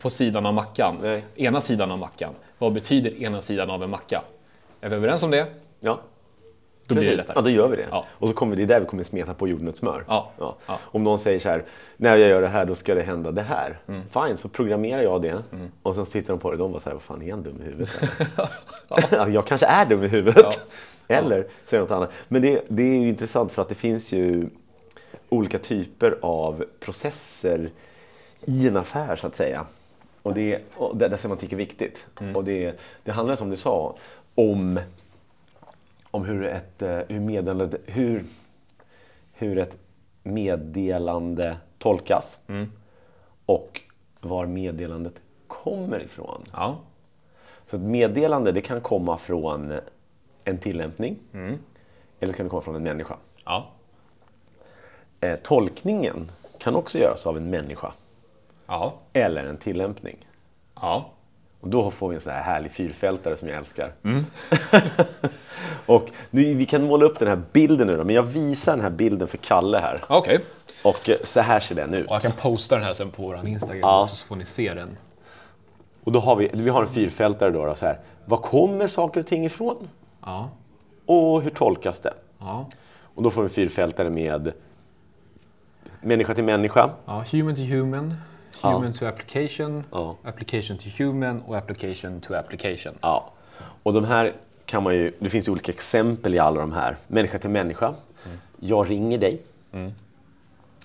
[0.00, 1.24] på sidan av mackan, Nej.
[1.36, 2.34] ena sidan av mackan.
[2.58, 4.22] Vad betyder ena sidan av en macka?
[4.80, 5.46] Är vi överens om det?
[5.80, 6.00] Ja.
[6.88, 7.34] Då blir det lättare.
[7.36, 7.86] Ja, då gör vi det.
[7.90, 8.04] Ja.
[8.10, 10.04] Och så kommer det är där vi kommer smeta på jordnötssmör.
[10.08, 10.30] Ja.
[10.38, 10.56] Ja.
[10.80, 11.64] Om någon säger så här,
[11.96, 13.78] när jag gör det här då ska det hända det här.
[13.88, 14.02] Mm.
[14.12, 15.42] Fine, så programmerar jag det.
[15.82, 17.42] Och sen tittar de på det och de bara så här, vad fan är han
[17.42, 17.90] dum i huvudet?
[19.34, 20.60] jag kanske är dum i huvudet.
[21.08, 22.10] Eller det något annat.
[22.28, 24.48] Men det, det är ju intressant för att det finns ju
[25.28, 27.70] olika typer av processer
[28.44, 29.66] i en affär så att säga.
[30.22, 32.06] Och, det, och där, där semantik är viktigt.
[32.34, 33.96] Och det, det handlar som du sa
[34.34, 34.80] om,
[36.16, 38.24] om hur ett, eh, hur meddelande, hur,
[39.32, 39.76] hur ett
[40.22, 42.38] meddelande tolkas
[43.46, 43.80] och
[44.20, 45.14] var meddelandet
[45.46, 46.42] kommer ifrån.
[46.52, 46.76] Ja.
[47.66, 49.74] Så ett meddelande det kan komma från
[50.44, 51.16] en tillämpning
[52.20, 53.16] eller kan det komma från en människa.
[53.44, 53.66] Ja.
[55.20, 57.92] Eh, tolkningen kan också göras av en människa
[58.66, 58.94] Ja.
[59.12, 60.16] eller en tillämpning.
[60.74, 61.10] Ja.
[61.60, 63.92] Och då får vi en sån här härlig fyrfältare som jag älskar.
[65.86, 68.80] och nu, vi kan måla upp den här bilden nu då, men jag visar den
[68.82, 70.00] här bilden för Kalle här.
[70.08, 70.40] Okej.
[70.84, 72.06] Och eh, så här ser den ut.
[72.06, 74.02] Och jag kan posta den här sen på vår Instagram Ja.
[74.02, 74.96] också, så får ni se den.
[76.04, 77.98] Och då har vi, vi har en fyrfältare då, då så här.
[78.24, 79.88] Var kommer saker och ting ifrån?
[80.24, 80.48] Ja.
[81.06, 82.14] Och hur tolkas det?
[82.38, 82.66] Ja.
[83.14, 84.52] Och då får vi en fyrfältare med
[86.00, 86.90] människa till människa.
[87.06, 87.24] ja.
[87.32, 88.14] Human to human,
[88.62, 90.16] human to application, Ja.
[90.24, 92.94] application to human och application to application.
[93.00, 93.30] Ja.
[93.82, 94.34] Och de här
[94.66, 96.96] kan man ju, det finns ju olika exempel i alla de här.
[97.06, 97.94] Människa till människa.
[98.60, 99.42] Jag ringer dig.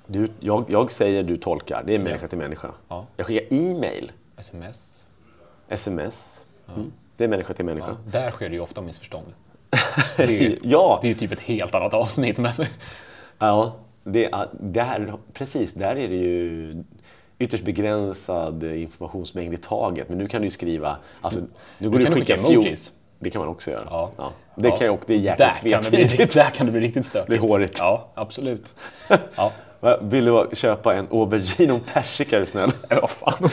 [0.08, 1.84] Du, jag, jag säger, du tolkar.
[1.86, 2.72] Det är människa till människa.
[2.88, 3.06] Ja.
[3.18, 5.06] Jag skickar e-mail, Sms.
[5.70, 6.40] sms.
[6.76, 6.92] Mm.
[7.18, 7.88] Det är människa till människa.
[7.88, 8.12] Ja.
[8.20, 9.26] Där sker det ju ofta missförstånd.
[10.18, 12.40] Det är ju, Ja, det är typ ett helt annat avsnitt.
[12.40, 12.52] Men...
[13.40, 15.74] ja det är, där, precis.
[15.74, 16.84] Där är det ju
[17.40, 20.10] ytterst begränsad informationsmängd i taget.
[20.10, 20.98] Men nu kan du ju skriva...
[21.22, 21.40] Alltså,
[21.78, 22.94] nu går Du kan skicka skicka emojis.
[23.24, 23.88] Det kan man också göra.
[23.90, 24.12] Ja.
[24.56, 24.78] Det, Ja.
[24.78, 26.34] Kan jag, och det är där, jäkligt kan det bli, tvetydigt.
[26.34, 27.30] där kan det bli riktigt stökigt.
[27.30, 27.80] Det är hårigt.
[27.80, 28.76] Ja, absolut.
[29.36, 29.52] Ja.
[30.02, 32.72] Vill du köpa en aubergine och persika är du snäll?
[32.90, 33.50] Ja, fan.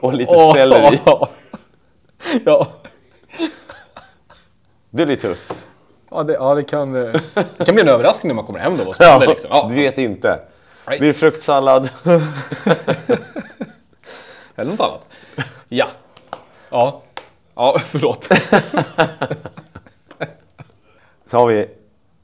[0.00, 1.00] och lite selleri.
[2.44, 2.68] Ja.
[4.90, 5.54] Det blir tufft.
[6.10, 7.20] Ja, det, ja, det kan, eh,
[7.58, 8.84] det kan bli en överraskning när man kommer hem då.
[8.84, 9.50] Vad spännande liksom.
[9.52, 9.66] Ja.
[9.68, 10.40] Du vet inte.
[10.86, 11.88] Blir det fruktsallad?
[14.60, 15.06] Eller något annat.
[15.68, 15.88] Ja.
[16.70, 17.02] Ja.
[17.54, 18.28] Ja, förlåt.
[21.26, 21.66] Så har vi,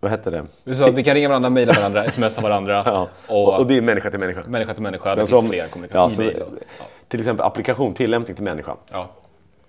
[0.01, 0.47] vad heter det?
[0.65, 2.83] Du sa att vi kan ringa varandra, mejla varandra, smsa varandra.
[2.87, 3.09] Ja.
[3.29, 4.43] Och, Och, det är människa till människa.
[4.47, 5.11] människa till människa.
[5.11, 6.11] Det finns som- fler ja, kommunikationer.
[6.35, 6.85] så- och, ja.
[7.09, 8.77] Till exempel applikation, tillämpning till människa.
[8.93, 9.09] Ja.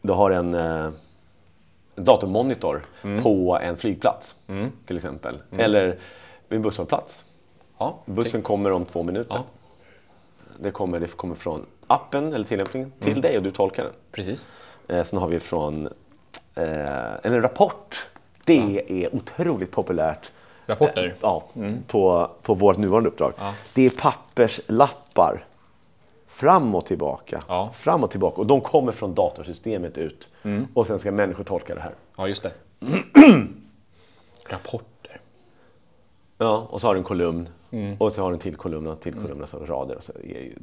[0.02, 0.90] Du har en eh,
[1.96, 3.24] datormonitor Mm.
[3.24, 4.36] på en flygplats
[4.88, 5.38] till exempel.
[5.58, 5.86] Eller
[6.48, 7.24] vid en busshållplats.
[7.78, 7.98] Ja.
[8.06, 9.36] Bussen kommer om två minuter.
[9.36, 9.44] Ja.
[10.60, 13.22] Det, kommer, det kommer från appen eller tillämpningen till Mm.
[13.22, 13.94] dig och du tolkar den.
[14.12, 14.48] Precis.
[14.88, 15.88] Eh, sen har vi från
[16.56, 18.08] eh, en rapport.
[18.46, 20.32] Det är otroligt populärt.
[20.66, 21.16] Rapporter.
[21.22, 21.44] Ja,
[21.88, 23.34] på, på vårt nuvarande uppdrag.
[23.38, 23.54] Ja.
[23.74, 25.46] Det är papperslappar.
[26.28, 27.44] Fram och tillbaka.
[27.48, 27.70] Ja.
[27.74, 28.42] Fram och tillbaka.
[28.42, 30.30] Och de kommer från datorsystemet ut.
[30.44, 30.68] Mm.
[30.74, 31.94] Och sen ska människor tolka det här.
[32.18, 32.52] Ja, just det.
[34.50, 35.22] Rapporter.
[36.38, 37.50] Ja, och så har du en kolumn.
[37.86, 37.96] Mm.
[38.00, 39.96] Och så har du en till kolumn och en till kolumn och så rader.
[39.96, 40.54] Och så ju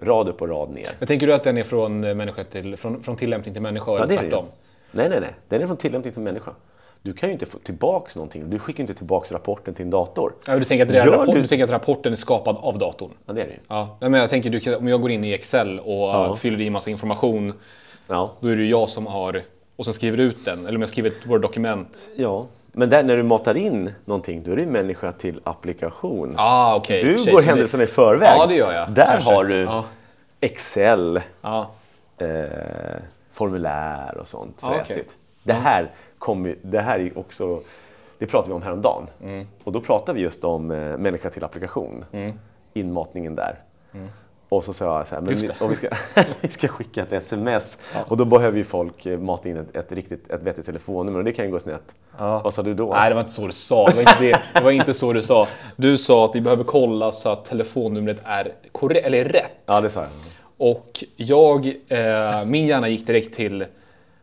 [0.00, 0.88] rad upp och rad ner.
[0.98, 3.90] Men tänker du att den är från, eh, människa till, från, från tillämpning till människa
[3.90, 4.30] Ja, eller det är det ju.
[4.30, 4.46] tvärtom?
[4.92, 5.30] Nej, nej, nej.
[5.48, 6.50] Den är från tillämpning till människa.
[7.02, 8.50] Du kan ju inte få tillbaks någonting.
[8.50, 10.32] Du skickar inte tillbaks rapporten till en dator.
[10.46, 13.10] Ja, du, tänker att Gör rapport, du- du tänker att rapporten är skapad av datorn?
[13.26, 13.58] Ja, det är det ju.
[13.68, 16.70] Ja, nej, men jag tänker du, om jag går in i Excel och fyller i
[16.70, 17.52] massa information,
[18.08, 18.32] Ja.
[18.40, 19.42] då är det ju jag som har,
[19.76, 20.66] och sen skriver ut den.
[20.66, 22.08] Eller om jag skriver ett Word-dokument.
[22.16, 22.46] ja.
[22.72, 26.34] Men där, när du matar in någonting, då är det människa till applikation.
[26.38, 28.28] Ah, och Du sig, går händelserna i förväg.
[28.36, 28.90] Ja, det gör jag.
[28.90, 29.34] Där Kanske.
[29.34, 29.84] har du Ja.
[30.40, 31.70] Excel, Ja,
[32.18, 32.26] eh,
[33.30, 34.78] formulär och sånt okej.
[34.78, 35.14] fräsigt.
[35.42, 37.60] Det, här kommer, det här är också,
[38.18, 39.06] det pratade vi om häromdagen.
[39.22, 39.46] Mm.
[39.64, 42.04] Och då pratade vi just om eh, människa till applikation,
[42.74, 43.58] inmatningen där.
[44.52, 45.88] Och så sa jag så här, men vi, vi, ska,
[46.40, 49.92] vi ska skicka ett sms och då behöver ju folk eh, mata in ett, ett,
[49.92, 51.94] riktigt, ett vettigt telefonnummer och det kan ju gå snett.
[52.18, 52.94] Vad sa du då?
[52.94, 53.88] Nej, det var inte så du sa.
[53.88, 54.40] Det var inte, det.
[54.54, 55.48] Det var inte så du sa.
[55.76, 59.52] Du sa att vi behöver kolla så att telefonnumret är korrekt, eller rätt.
[59.66, 60.10] Ja, det sa jag.
[60.56, 63.64] Och jag, eh, min hjärna gick direkt till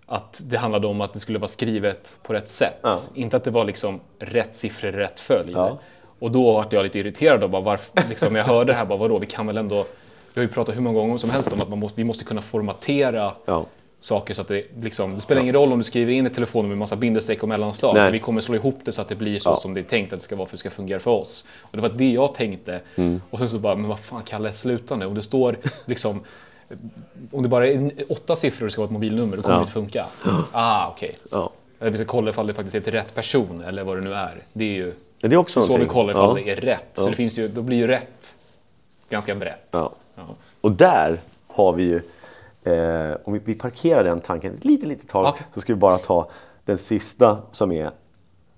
[0.05, 2.79] att det handlade om att det skulle vara skrivet på rätt sätt.
[2.81, 2.99] Ja.
[3.13, 5.55] Inte att det var liksom rätt siffror i rätt följd.
[5.55, 5.79] Ja.
[6.19, 8.97] Och då var jag lite irriterad och bara varför, liksom, jag hörde det här, bara,
[8.97, 9.85] vadå, vi kan väl ändå,
[10.33, 12.23] vi har ju pratat hur många gånger som helst om att man måste, vi måste
[12.23, 13.65] kunna formatera Ja.
[13.99, 16.69] saker så att det liksom, det spelar ingen roll om du skriver in ett telefonnummer
[16.69, 17.95] med massa bindestreck och mellanslag.
[17.95, 18.11] Nej.
[18.11, 19.55] Vi kommer slå ihop det så att det blir så Ja.
[19.55, 21.45] som det är tänkt att det ska vara för att det ska fungera för oss.
[21.61, 22.79] Och det var det jag tänkte.
[22.95, 23.21] Mm.
[23.29, 25.05] Och sen så bara, men vad fan Kalle, sluta nu.
[25.05, 26.19] Om det står liksom,
[27.31, 29.59] om det bara är åtta siffror och ska vara ett mobilnummer, då kommer Ja.
[29.59, 30.05] det inte funka.
[30.51, 31.11] Ah, okej.
[31.31, 31.49] Ja.
[31.79, 34.13] Eller Vi ska kolla ifall det faktiskt är till rätt person eller vad det nu
[34.13, 34.43] är.
[34.53, 35.93] Det är ju Det är också så vi någonting.
[35.93, 36.43] kollar ifall ja.
[36.45, 36.85] det är rätt.
[36.93, 38.35] Så det finns ju, då blir ju rätt
[39.09, 39.75] ganska brett.
[40.27, 40.35] Ja.
[40.61, 42.01] Och där har vi ju,
[42.73, 45.45] eh, om vi, vi parkerar den tanken ett litet, litet tag, Okej.
[45.53, 46.29] så ska vi bara ta
[46.65, 47.91] den sista som är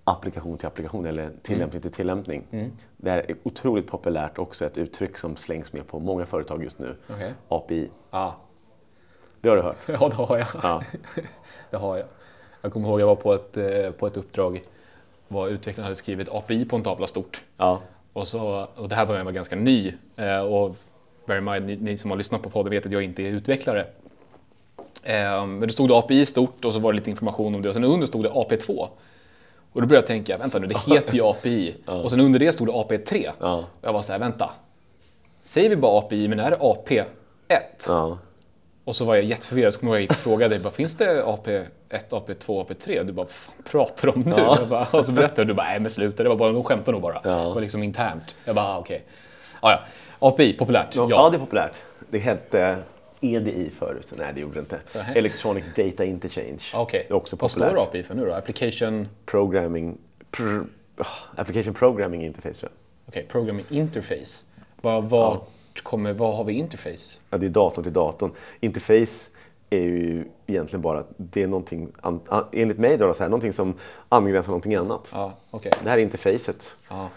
[0.03, 2.43] applikation till applikation eller tillämpning till tillämpning.
[2.97, 6.79] Det här är otroligt populärt också, ett uttryck som slängs med på många företag just
[6.79, 6.95] nu.
[7.09, 7.33] Okej.
[7.47, 7.89] API.
[8.11, 8.35] Ja.
[9.41, 9.77] Det har du hört?
[9.85, 10.47] ja, det har jag.
[10.63, 10.83] Ja.
[11.69, 12.07] det har jag.
[12.61, 14.63] Jag kommer ihåg jag var på ett, eh, på ett uppdrag
[15.27, 17.43] var utvecklaren hade skrivit API på en tavla stort.
[17.57, 17.81] Ja.
[18.13, 19.93] Och, så, och det här var jag var ganska ny.
[20.15, 20.75] Eh, och
[21.25, 23.27] bear in mind, ni, ni som har lyssnat på podden vet att jag inte är
[23.27, 23.85] utvecklare.
[25.03, 27.69] Eh, men det stod det API stort och så var det lite information om det
[27.69, 28.87] och sen under stod det AP2.
[29.73, 31.75] Och då började jag tänka, vänta nu, det heter ju API.
[31.85, 33.31] Och sen under det stod det AP3.
[33.39, 33.57] Ja.
[33.57, 34.49] Och jag var så här, vänta.
[35.41, 37.03] Säger vi bara API, men är det AP1?
[37.87, 38.17] Ja.
[38.83, 42.45] Och så var jag jätteförvirrad, så kom jag och frågade dig, finns det AP1, AP2,
[42.45, 42.99] AP3?
[42.99, 44.33] Och du bara, vad fan pratar du om nu?
[44.37, 44.59] Ja.
[44.69, 46.91] Bara, och så berättade du, du bara, nej men sluta, det var bara, de skämtar
[46.91, 47.21] nog bara.
[47.23, 47.29] Ja.
[47.29, 48.35] Det var liksom internt.
[48.45, 49.03] Jag bara, ah, okej.
[49.59, 49.79] Ah, ja.
[50.23, 50.95] API, populärt.
[50.95, 51.07] Ja.
[51.09, 51.29] Ja.
[51.29, 51.75] det är populärt.
[52.09, 52.77] Det hette
[53.21, 54.13] EDI förut.
[54.17, 54.79] Nej, det gjorde det inte.
[54.95, 55.17] Nej.
[55.17, 56.63] Electronic Data Interchange.
[56.73, 57.05] Okej.
[57.07, 57.71] Det är också Vad populärt.
[57.71, 58.33] står API för nu då?
[58.33, 59.97] Application, Programming,
[60.31, 60.43] pr,
[60.97, 61.05] ah,
[61.35, 63.09] application Programming Interface tror jag.
[63.09, 64.45] okej, Programming Interface.
[64.81, 65.39] Vad, vad,
[65.83, 67.19] kommer, vad har vi interface?
[67.29, 68.31] Ja, det är datorn till datorn.
[68.59, 69.29] Interface
[69.69, 72.19] är ju egentligen bara, det är någonting, an,
[72.51, 73.73] enligt mig då, så här, någonting som
[74.09, 75.07] angränsar någonting annat.
[75.11, 75.71] Ja, okej.
[75.83, 76.67] Det här är interfacet.
[76.89, 77.09] Ja.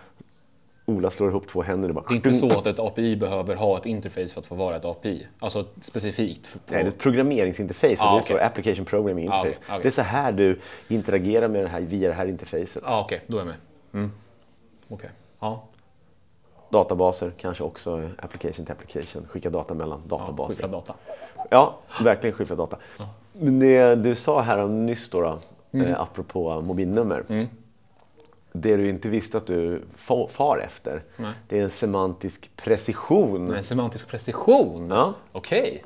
[0.86, 2.04] Ola slår ihop två händer och bara...
[2.08, 4.76] Det är inte så att ett API behöver ha ett interface för att få vara
[4.76, 5.26] ett API?
[5.38, 6.46] Alltså specifikt?
[6.46, 7.96] För, Nej, det är ett programmeringsinterface.
[7.98, 8.22] Ah, det okej.
[8.22, 9.60] står Application Programming Ah, Interface.
[9.64, 9.82] okej, okej.
[9.82, 12.82] Det är så här du interagerar med det här via det här interfacet.
[12.86, 13.56] Ja, okej, då är jag med.
[13.94, 14.12] Mm.
[14.88, 15.10] Okej.
[15.40, 15.62] Ja,
[16.70, 19.26] Databaser kanske också application till application.
[19.30, 20.54] Skicka data mellan ja databaser.
[20.54, 20.94] skyffla data.
[21.50, 22.76] Ja, verkligen skyffla data.
[23.32, 25.38] Men det du sa här om nyss då, då
[25.72, 25.86] Mm.
[25.86, 27.48] eh, apropå mobilnummer.
[28.56, 31.32] Det du inte visste att du fa- far efter, Nej.
[31.48, 33.44] det är en semantisk precision.
[33.46, 34.90] Men semantisk precision?
[34.90, 35.14] Ja.
[35.32, 35.84] Okej.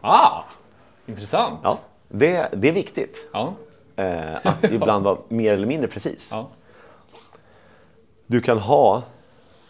[0.00, 0.42] Ah,
[1.06, 1.60] intressant.
[1.62, 3.16] Ja, det, det är viktigt.
[3.32, 3.54] Ja.
[3.96, 6.28] Eh, att ibland vara mer eller mindre precis.
[6.32, 6.48] ja.
[8.26, 9.02] Du kan ha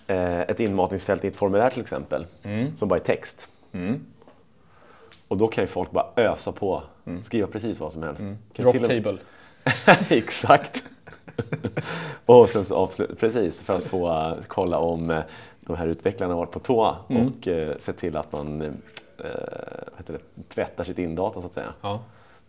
[0.07, 2.77] eh, ett inmatningsfält i ett formulär till exempel, Mm.
[2.77, 3.48] som bara är text.
[5.29, 6.83] Och då kan ju folk bara ösa på,
[7.24, 8.20] skriva precis vad som helst.
[8.53, 9.18] Kan Drop table.
[10.09, 10.85] Exakt.
[12.27, 15.20] och sen så avslu- precis, för att få eh, kolla om eh,
[15.61, 17.27] de här utvecklarna har varit på tå Mm.
[17.27, 18.70] och eh, se till att man eh,
[20.07, 21.72] det, tvättar sitt indata så att säga.
[21.81, 22.01] Ja.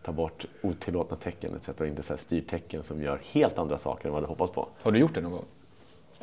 [0.02, 1.68] Ta bort otillåtna tecken etc.
[1.80, 4.66] och inte så här styrtecken som gör helt andra saker än vad du hoppas på.
[4.82, 5.44] Har du gjort det någon gång?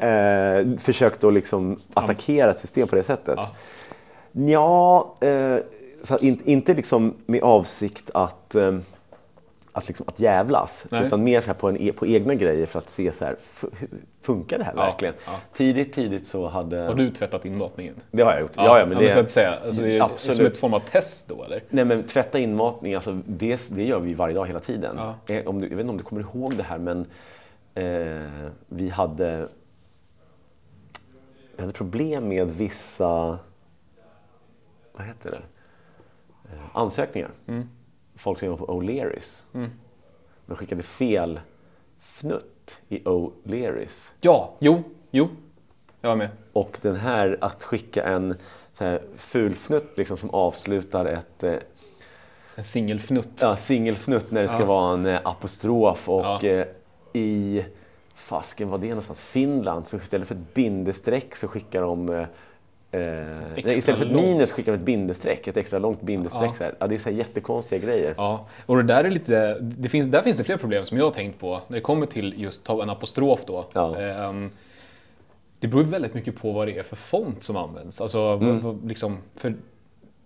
[0.10, 3.36] Eh, försökt att liksom attackera ett system på det sättet.
[3.38, 3.50] Ja.
[4.32, 5.58] Ja, eh,
[6.22, 8.78] in, inte liksom med avsikt att, eh,
[9.78, 11.06] att, liksom, att jävlas, Nej.
[11.06, 13.36] utan mer så här på, en, e- på egna grejer för att se så här,
[14.22, 15.14] funkar det här Ja, verkligen?
[15.26, 15.40] ja.
[15.54, 16.78] Tidigt, tidigt så hade...
[16.82, 17.96] Har du tvättat inmatningen?
[18.12, 18.52] Det har jag gjort.
[18.56, 19.60] Ja, ja, men det, så att säga.
[19.66, 20.38] Alltså, det är Absolut.
[20.38, 21.64] som ett form av test då, eller?
[21.70, 25.00] Nej men tvätta inmatning, alltså det, det gör vi varje dag hela tiden.
[25.28, 27.06] Eh, Om du, jag vet inte om du kommer ihåg det här men
[27.76, 29.48] eh, vi hade
[31.56, 33.40] vi hade problem med vissa
[34.94, 35.42] vad heter det?
[36.54, 37.30] Eh, ansökningar.
[37.48, 37.70] Mm.
[38.18, 39.44] Folk som jobbar på O'Learys.
[40.46, 41.40] De skickade fel
[42.00, 44.12] fnutt i O'Learys.
[44.22, 45.28] Ja, jo, jo.
[46.02, 46.30] Jag var med.
[46.54, 48.36] Och den här att skicka en
[48.74, 51.56] så här, fulfnutt liksom, som avslutar ett eh,
[52.56, 53.40] En singelfnutt.
[53.42, 54.66] Ja, singelfnutt när det ska Ja.
[54.66, 56.44] vara en eh, apostrof och Ja.
[56.44, 56.66] eh,
[57.14, 57.66] i
[58.14, 59.22] fasken var det någonstans?
[59.22, 62.26] Finland, så istället för ett bindestreck så skickar de eh,
[63.64, 66.52] nej, istället för ett minus skickar de ett bindestreck, ett extra långt bindestreck.
[66.60, 66.72] Ja.
[66.80, 68.14] Ja, det är så jättekonstiga grejer.
[68.18, 71.06] Ja, och det där är lite, det finns, där finns det fler problem som jag
[71.06, 73.66] har tänkt på när det kommer till just ta en apostrof då.
[73.74, 73.98] Ja.
[74.00, 74.52] Ehm,
[75.60, 78.02] det beror väldigt mycket på vad det är för font som används.
[78.02, 78.88] Alltså, Mm.
[78.88, 79.54] liksom, för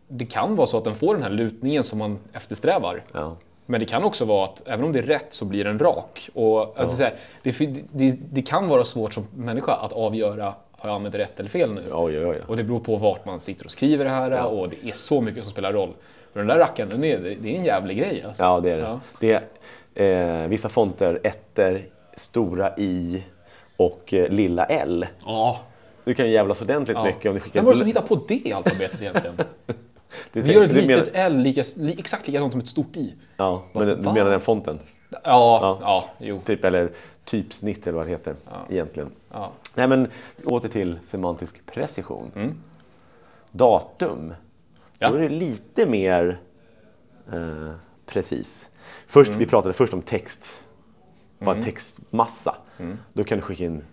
[0.07, 3.03] det kan vara så att den får den här lutningen som man eftersträvar.
[3.13, 3.35] Ja.
[3.65, 6.29] Men det kan också vara att även om det är rätt så blir den rak.
[6.33, 7.51] Och, alltså, så här, det,
[7.91, 11.73] det, det kan vara svårt som människa att avgöra, har jag använt rätt eller fel
[11.73, 11.81] nu?
[11.91, 12.41] Oj, oj, oj.
[12.47, 15.21] Och det beror på vart man sitter och skriver det här och det är så
[15.21, 15.89] mycket som spelar roll.
[16.33, 18.43] Men den där rackaren, den är, det är en jävlig grej alltså.
[18.43, 18.83] Ja, det är det.
[18.83, 18.99] Ja.
[19.19, 19.41] det
[19.95, 21.81] är, eh, vissa fonter, ettor,
[22.15, 23.23] stora i
[23.77, 25.05] och eh, lilla l.
[25.25, 25.59] Ja.
[26.03, 27.03] Du kan ju jävlas ordentligt ja.
[27.03, 29.35] mycket om du skickar Vem var det som hittade på det alfabetet egentligen?
[30.33, 32.95] Du Vi gör ett du menar- litet L lika, li, exakt likadant som ett stort
[32.97, 33.13] I.
[33.37, 34.13] Ja, men Varför- du va?
[34.13, 34.79] menar den fonten?
[35.09, 36.41] Ja, ja, jo.
[36.45, 36.89] Typ, eller
[37.25, 38.35] typsnitt eller vad det heter
[38.69, 39.09] egentligen.
[39.31, 39.51] Ja.
[39.75, 40.07] Nej, men
[40.45, 42.55] åter till semantisk precision.
[43.51, 44.33] Datum.
[44.99, 45.09] Ja.
[45.09, 46.39] Då är det lite mer
[47.33, 47.71] eh,
[48.05, 48.69] precis.
[49.07, 50.61] Först, Vi pratade först om text.
[51.39, 52.55] Bara textmassa.
[53.13, 53.83] Då kan du skicka in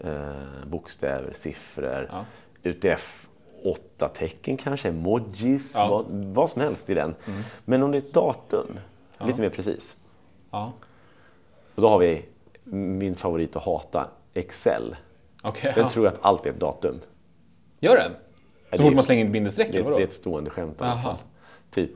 [0.00, 0.32] eh,
[0.66, 2.24] bokstäver, siffror, Ja.
[2.62, 3.28] UTF,
[3.64, 5.88] åtta tecken kanske, emojis, Ja.
[5.88, 7.14] vad, vad som helst i den.
[7.64, 8.78] Men om det är ett datum,
[9.26, 9.96] lite mer precis.
[10.50, 10.72] Ja.
[11.74, 12.24] Och då har vi
[12.70, 14.96] min favorit att hata, Excel.
[15.42, 15.90] Okej, Den ja.
[15.90, 17.00] tror att allt är ett datum.
[17.80, 18.12] Gör den?
[18.72, 19.96] Så fort man slänger in bindestreck, Det, vadå?
[19.96, 21.16] det är ett stående skämt i alla fall.
[21.70, 21.90] Typ,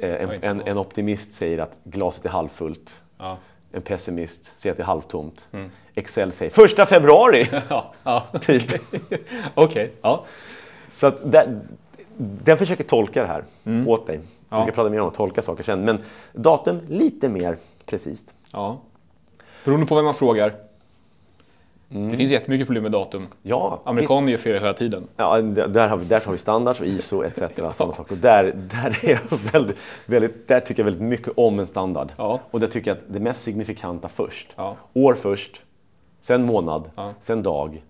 [0.00, 3.02] eh, en, en, en optimist säger att glaset är halvfullt.
[3.18, 3.38] Ja.
[3.72, 5.48] En pessimist säger att det är halvtomt.
[5.52, 5.70] Mm.
[5.94, 7.48] Excel säger första februari!
[7.68, 8.24] Ja, ja.
[8.40, 8.62] typ.
[9.54, 10.24] Okej, ja.
[10.88, 11.60] Så att där,
[12.18, 13.44] den försöker tolka det här
[13.86, 14.16] åt dig.
[14.18, 14.62] Vi Mm.
[14.62, 15.84] Ska prata mer om att tolka saker sen.
[15.84, 15.98] Men
[16.32, 18.34] datum, lite mer precis.
[18.52, 18.78] ja.
[19.64, 20.54] Beroende på vem man frågar.
[21.88, 23.26] Det finns jättemycket problem med datum.
[23.42, 25.06] Ja, Amerikaner gör fel hela tiden.
[25.16, 27.42] Ja, där har vi, där har vi standards och ISO etc.
[27.74, 28.12] Sådana saker.
[28.12, 32.12] Och där, där, är jag väldigt, väldigt, där tycker jag väldigt mycket om en standard.
[32.16, 32.40] Ja.
[32.50, 34.52] Och där tycker jag att det mest signifikanta först.
[34.56, 34.76] Ja.
[34.94, 35.62] År först,
[36.20, 37.12] sen månad, Ja.
[37.20, 37.82] sen dag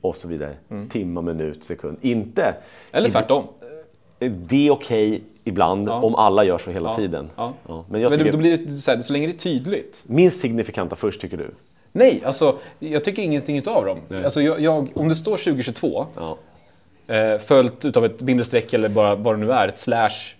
[0.00, 0.54] och så vidare.
[0.90, 1.98] Timma, minut, sekund.
[2.00, 2.54] Inte...
[2.92, 3.44] Eller tvärtom.
[4.18, 5.92] Det är okej ibland Ja.
[6.02, 6.96] om alla gör så hela Ja.
[6.96, 7.30] tiden.
[7.36, 7.52] Ja.
[7.88, 10.02] Men jag Men tycker, då blir det så, här, så länge det är tydligt.
[10.06, 11.50] minst signifikanta först tycker du?
[11.92, 13.98] Nej, alltså jag tycker ingenting utav dem.
[14.24, 16.36] Alltså, jag, jag, om det står 2022, Ja.
[17.14, 20.34] eh, följt utav ett bindestreck eller bara vad det nu är, ett slash.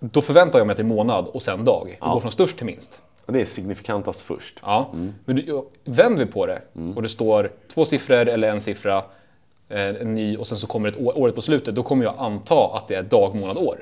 [0.00, 1.96] Då förväntar jag mig att det är månad och sen dag.
[2.00, 3.00] Det går från störst till minst.
[3.26, 4.58] Och det är signifikantast först.
[4.62, 4.88] Ja.
[5.24, 6.60] Men du, jag- vänder vi på det
[6.96, 9.02] och det står två siffror eller en siffra,
[9.68, 12.66] en ny och sen så kommer ett år, året på slutet, då kommer jag anta
[12.74, 13.78] att det är dag, månad, år.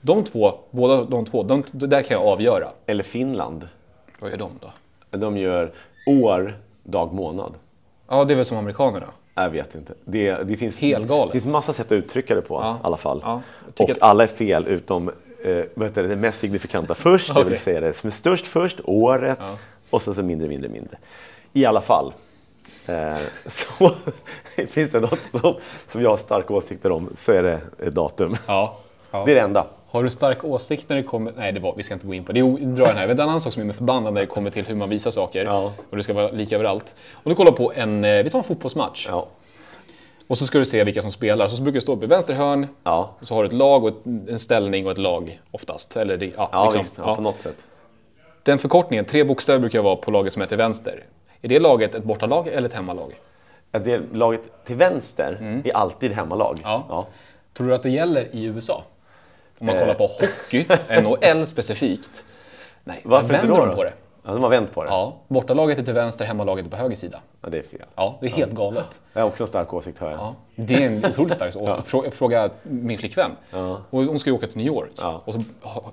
[0.00, 2.68] De två, båda de två, de, där kan jag avgöra.
[2.86, 3.68] Eller Finland.
[4.20, 5.18] Vad gör de då?
[5.18, 5.72] De gör
[6.06, 7.52] år, dag, månad.
[8.08, 9.06] Ja, det är väl som amerikanerna.
[9.34, 9.92] Jag vet inte.
[10.04, 11.32] Det, det finns, Helgalet.
[11.32, 12.74] Det finns massa sätt att uttrycka det på Ja.
[12.74, 13.20] i alla fall.
[13.24, 13.40] Ja,
[13.78, 15.08] och att- alla är fel utom
[15.44, 18.80] eh, vad heter det, mest signifikanta först, det vill säga det som är störst först,
[18.84, 19.38] året
[19.90, 20.98] och sen så mindre, mindre, mindre.
[21.52, 22.12] I alla fall.
[22.86, 23.90] Eh, så
[24.68, 25.54] finns det något som,
[25.86, 28.36] som jag har starka åsikter om så är det ett datum.
[28.46, 28.76] Ja.
[29.10, 29.22] ja.
[29.24, 29.66] Det är det enda.
[29.88, 31.32] Har du stark åsikt när det kommer...
[31.36, 32.40] Nej, det var, vi ska inte gå in på det.
[32.40, 33.06] Är- dra den här.
[33.06, 34.88] Det är en annan sak som är med förbannad när det kommer till hur man
[34.88, 35.44] visar saker.
[35.44, 35.72] Ja.
[35.90, 36.94] Och det ska vara lika överallt.
[37.12, 38.04] Om du kollar på en...
[38.04, 39.06] eh, Vi tar en fotbollsmatch.
[39.10, 39.28] Ja.
[40.26, 41.48] Och så ska du se vilka som spelar.
[41.48, 42.66] Så brukar det stå på vänster hörn.
[42.84, 45.96] Ja, Och så har du ett lag och ett, en ställning och ett lag oftast.
[45.96, 46.82] Eller det, ja, ja liksom.
[46.82, 46.94] visst.
[46.98, 47.16] Ja.
[47.16, 47.56] På något sätt.
[48.42, 51.04] Den förkortningen, tre bokstäver brukar vara på laget som är till vänster.
[51.42, 53.20] Är det laget ett bortalag eller ett hemmalag?
[53.72, 56.50] Att det laget till vänster är alltid hemmalag.
[56.58, 56.62] Mm.
[56.70, 56.84] Ja.
[56.88, 57.06] Ja.
[57.54, 58.84] Tror du att det gäller i USA?
[59.58, 59.80] Om man Eh.
[59.80, 60.66] kollar på hockey,
[61.02, 62.24] NHL specifikt.
[62.84, 63.66] Nej, Varför inte då?
[63.66, 63.92] de på det.
[64.24, 64.90] Ja, de har vänt på det.
[64.90, 67.20] Ja, bortalaget är till vänster, hemmalaget är på höger sida.
[67.42, 67.80] Ja, det är fel.
[67.94, 69.00] Ja, det är helt galet.
[69.12, 70.20] Jag har också en stark åsikt hör jag.
[70.20, 71.88] Ja, det är en otroligt stark åsikt.
[71.88, 73.30] Frå- Fråga min flickvän.
[73.90, 74.90] Och hon ska ju åka till New York.
[74.98, 75.22] Ja.
[75.24, 75.40] Och så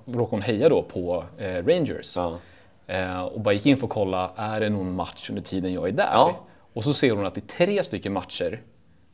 [0.05, 2.17] råkade hon heja då på eh, Rangers.
[2.87, 5.87] Eh, och bara gick in för att kolla, är det någon match under tiden jag
[5.87, 6.09] är där?
[6.11, 6.39] Ja.
[6.73, 8.61] Och så ser hon att det är tre stycken matcher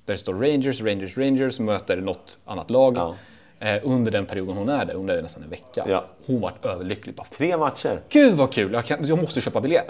[0.05, 2.97] där det står Rangers, Rangers, Rangers möter något annat lag.
[2.97, 3.15] Ja.
[3.59, 5.85] Eh, under den perioden hon är där, under nästan en vecka.
[5.87, 6.05] Ja.
[6.25, 7.15] Hon vart överlycklig.
[7.15, 8.01] Bara, Tre matcher.
[8.09, 9.87] Gud vad kul, jag, kan, jag måste köpa biljett.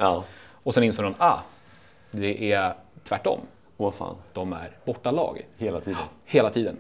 [0.64, 1.38] Och sen insåg hon, ah,
[2.12, 3.40] det är tvärtom.
[3.78, 5.98] Åh fan, De är bortalag hela tiden.
[6.26, 6.78] hela tiden.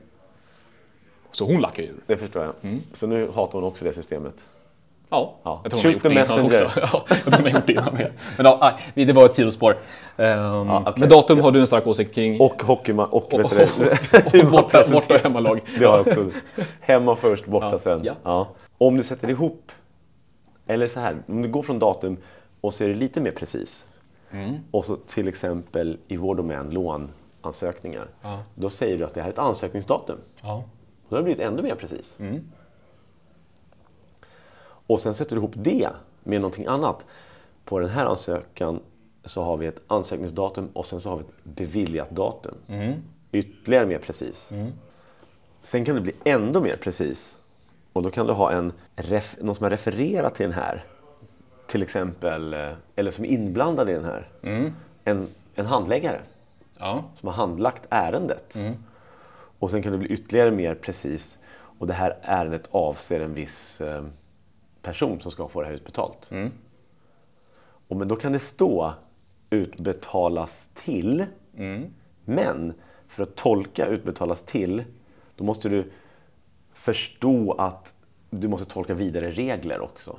[1.31, 1.95] Så hon lackade ur.
[2.07, 2.79] Det förstår jag.
[2.93, 4.45] Så nu hatar hon också det systemet.
[5.09, 5.59] Ja, Ja.
[5.63, 6.79] jag tror hon har Shoot gjort det innan också.
[6.81, 8.11] Ja, jag tror hon har gjort det innan med.
[8.37, 9.77] Men ja, det var ett sidospår.
[10.17, 10.93] Ehm, okej.
[10.97, 12.41] Men datum har du en stark åsikt kring.
[12.41, 13.05] Och hockeyma...
[13.05, 13.51] Och, och, och,
[14.43, 15.61] och borta, borta och hemmalag.
[15.79, 16.25] Det har jag också.
[16.79, 17.79] Hemma först, borta Ja.
[17.79, 18.09] sen.
[18.23, 18.47] Ja.
[18.77, 19.71] Om du sätter ihop,
[20.67, 22.17] eller så här, om du går från datum
[22.61, 23.87] och så är det lite mer precis.
[24.31, 24.53] Mm.
[24.71, 28.07] Och så till exempel i vår domän, lånansökningar.
[28.21, 28.39] Ja.
[28.55, 30.17] Då säger du att det här är ett ansökningsdatum.
[30.41, 30.63] Ja.
[31.09, 32.19] Då har det blivit ännu mer precis.
[32.19, 32.43] Mm.
[34.87, 35.89] Och sen sätter du ihop det
[36.23, 37.05] med någonting annat.
[37.65, 38.79] På den här ansökan
[39.23, 42.55] så har vi ett ansökningsdatum och sen så har vi ett beviljat datum.
[42.67, 42.93] Mm.
[43.31, 44.49] Ytterligare mer precis.
[45.61, 47.37] Sen kan det bli ändå mer precis.
[47.93, 48.73] Och då kan du ha en
[49.41, 50.83] någon som har refererat till den här.
[51.67, 54.29] Till exempel, eh, eller som är inblandad i den här.
[55.03, 56.21] En, en handläggare
[56.77, 57.03] Ja.
[57.19, 58.55] som har handlagt ärendet.
[59.59, 61.37] Och sen kan det bli ytterligare mer precis.
[61.79, 64.03] Och det här ärendet avser en viss eh,
[64.83, 66.29] person som ska få det här utbetalt.
[67.87, 68.93] Och men då kan det stå
[69.49, 71.25] utbetalas till.
[72.25, 72.73] Men
[73.07, 74.83] för att tolka utbetalas till,
[75.35, 75.91] då måste du
[76.73, 77.95] förstå att
[78.29, 80.17] du måste tolka vidare regler också.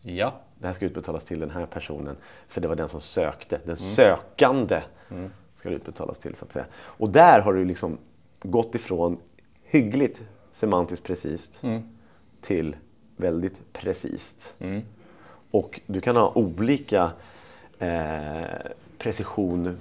[0.00, 0.32] Ja.
[0.58, 2.16] Det här ska utbetalas till den här personen,
[2.48, 3.60] för det var den som sökte.
[3.64, 4.82] Den sökande
[5.54, 6.66] ska det utbetalas till, så att säga.
[6.74, 7.98] Och där har du liksom
[8.42, 9.18] gått ifrån
[9.62, 11.60] hyggligt semantiskt precis
[12.40, 12.76] till
[13.16, 14.54] väldigt precis.
[15.50, 17.10] Och du kan ha olika
[17.78, 18.42] eh,
[18.98, 19.76] precision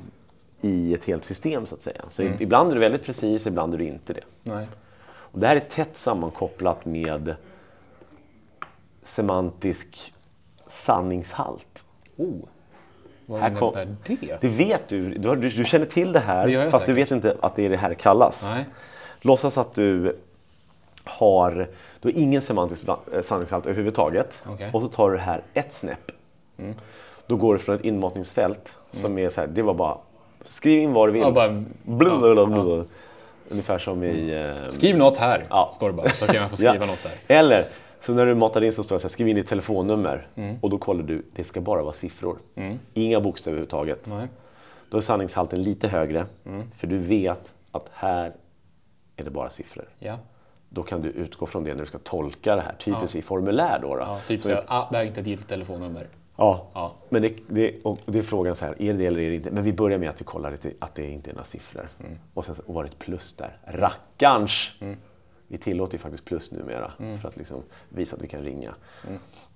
[0.62, 2.02] i ett helt system, så att säga.
[2.10, 4.24] Så ibland är du väldigt precis, ibland är du inte det.
[4.44, 4.68] Nej.
[5.08, 7.36] Och det här är tätt sammankopplat med
[9.04, 10.14] semantisk
[10.68, 11.86] sanningshalt.
[12.18, 12.36] Oh.
[13.26, 14.38] Vad Här kom- det?
[14.42, 15.10] Det vet du.
[15.18, 17.06] Du, du, du känner till det här, Det fast du säkert.
[17.06, 18.50] vet inte att det är det här det kallas.
[18.50, 18.66] Nej.
[19.22, 20.18] Låtsas att du
[21.06, 24.42] har, du har ingen semantisk eh, sanningshalt överhuvudtaget.
[24.48, 24.70] Okej.
[24.74, 26.12] Och så tar du det här ett snäpp.
[27.28, 29.98] Då går du från ett inmatningsfält som är så här, det var bara,
[30.44, 31.22] skriv in vad du vill.
[31.22, 32.86] Ja, bara- Blablabla.
[33.50, 34.30] Ungefär som i...
[34.64, 35.72] eh, Skriv något här, Ja.
[35.74, 36.10] står det bara.
[36.10, 36.86] Så kan jag få skriva Ja.
[36.86, 37.36] något där.
[37.36, 37.66] Eller,
[38.00, 40.28] så när du matar in så står det så här, skriv in ditt telefonnummer.
[40.62, 42.38] Och då kollar du, det ska bara vara siffror.
[42.94, 44.06] Inga bokstäver överhuvudtaget.
[44.08, 44.28] Nej.
[44.90, 46.26] Då är sanningshalten lite högre,
[46.74, 48.34] för du vet att här
[49.16, 49.86] är det bara siffror.
[50.00, 50.16] Ja.
[50.76, 53.80] Då kan du utgå från det när du ska tolka det här, typiskt i formulär.
[53.82, 54.02] Då, då.
[54.02, 56.08] ja typ Så så att, ah, det här är inte ett giltigt telefonnummer.
[56.36, 56.68] ja.
[56.74, 56.94] Ja.
[57.10, 59.36] Men det, det, och det är frågan så här, är det det eller är det
[59.36, 59.52] inte?
[59.52, 61.90] Men vi börjar med att vi kollar lite, att det inte är några siffror.
[62.00, 62.18] Mm.
[62.34, 63.58] Och sen var det ett plus där.
[63.66, 64.72] Rackarns!
[65.48, 68.76] Vi tillåter ju faktiskt plus numera för att liksom visa att vi kan ringa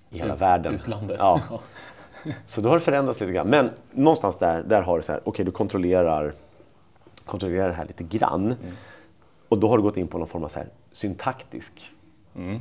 [0.10, 0.74] i hela världen.
[0.74, 0.82] Mm.
[0.82, 1.20] Utlandet.
[1.20, 1.42] Ja.
[2.48, 3.48] Så då har det förändrats lite grann.
[3.48, 6.34] Men någonstans där, där har du så här, okej du kontrollerar,
[7.26, 8.46] kontrollerar det här lite grann.
[8.46, 8.76] Mm.
[9.50, 10.68] Och då har du gått in på någon form av så här,
[11.04, 11.92] syntaktisk
[12.36, 12.60] Mm.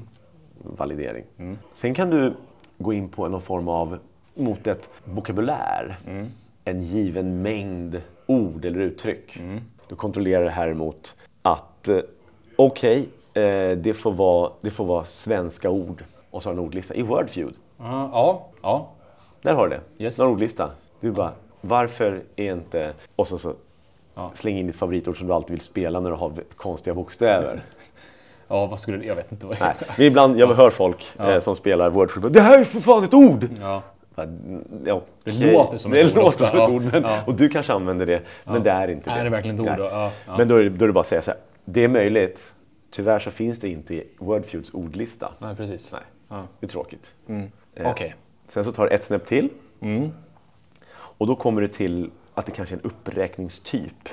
[0.62, 1.24] validering.
[1.72, 2.35] Sen kan du
[2.79, 3.98] gå in på någon form av,
[4.35, 5.98] mot ett vokabulär.
[6.07, 6.27] Mm.
[6.64, 9.37] En given mängd ord eller uttryck.
[9.37, 9.61] Mm.
[9.88, 11.98] Du kontrollerar det här mot att, eh,
[12.57, 16.05] okej, eh, det, får vara- det får vara svenska ord.
[16.31, 17.55] Och så en ordlista i Wordfeud.
[17.79, 18.88] Ja, ja, ja.
[19.42, 20.05] Där har du det.
[20.05, 20.18] Yes.
[20.20, 20.70] En ordlista.
[21.01, 22.92] Du bara, varför är inte...
[23.16, 23.55] Och så, så
[24.14, 24.31] Ja.
[24.35, 27.62] släng in ditt favoritord som du alltid vill spela när du har konstiga bokstäver.
[28.48, 29.04] ja vad skulle det...
[29.04, 32.22] Jag vet inte vad Nej, men ibland, jag hör folk eh, som spelar Wordfeud.
[32.22, 33.48] bara, Det här är för fan ett ord!
[33.61, 33.82] Ja.
[34.16, 35.02] Mm, ja.
[35.24, 36.82] Det låter som det ett ord låter som ett ord.
[36.92, 37.04] Men.
[37.26, 39.16] Och du kanske använder det, men det är inte det.
[39.16, 40.11] Är det verkligen ett ord då?
[40.38, 41.40] Men då är, det, då är det bara att säga så här.
[41.64, 42.54] Det är möjligt.
[42.90, 45.32] Tyvärr så finns det inte i Wordfeuds ordlista.
[45.38, 45.92] Nej, precis.
[45.92, 46.42] Nej, Ja.
[46.61, 47.06] det är tråkigt.
[47.28, 47.50] Mm.
[48.48, 49.48] Sen så tar du ett snäpp till.
[50.90, 54.08] Och då kommer du till att det kanske är en uppräkningstyp.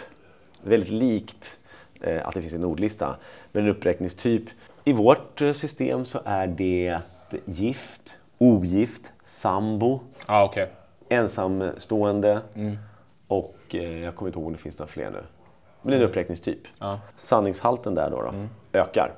[0.63, 1.64] Väldigt likt eh,
[2.23, 3.15] att det finns en ordlista.
[3.51, 4.43] Men en uppräkningstyp.
[4.83, 6.99] I vårt eh, system så är det
[7.45, 10.69] gift, ogift, sambo, Ja, okej.
[11.09, 12.77] ensamstående Mm.
[13.27, 15.23] och eh, jag kommer inte ihåg om det finns några fler nu.
[15.81, 16.59] Men det är en uppräkningstyp.
[16.79, 16.87] Ja.
[16.87, 16.99] Mm.
[17.15, 18.33] Sanningshalten där då, då
[18.79, 19.11] ökar.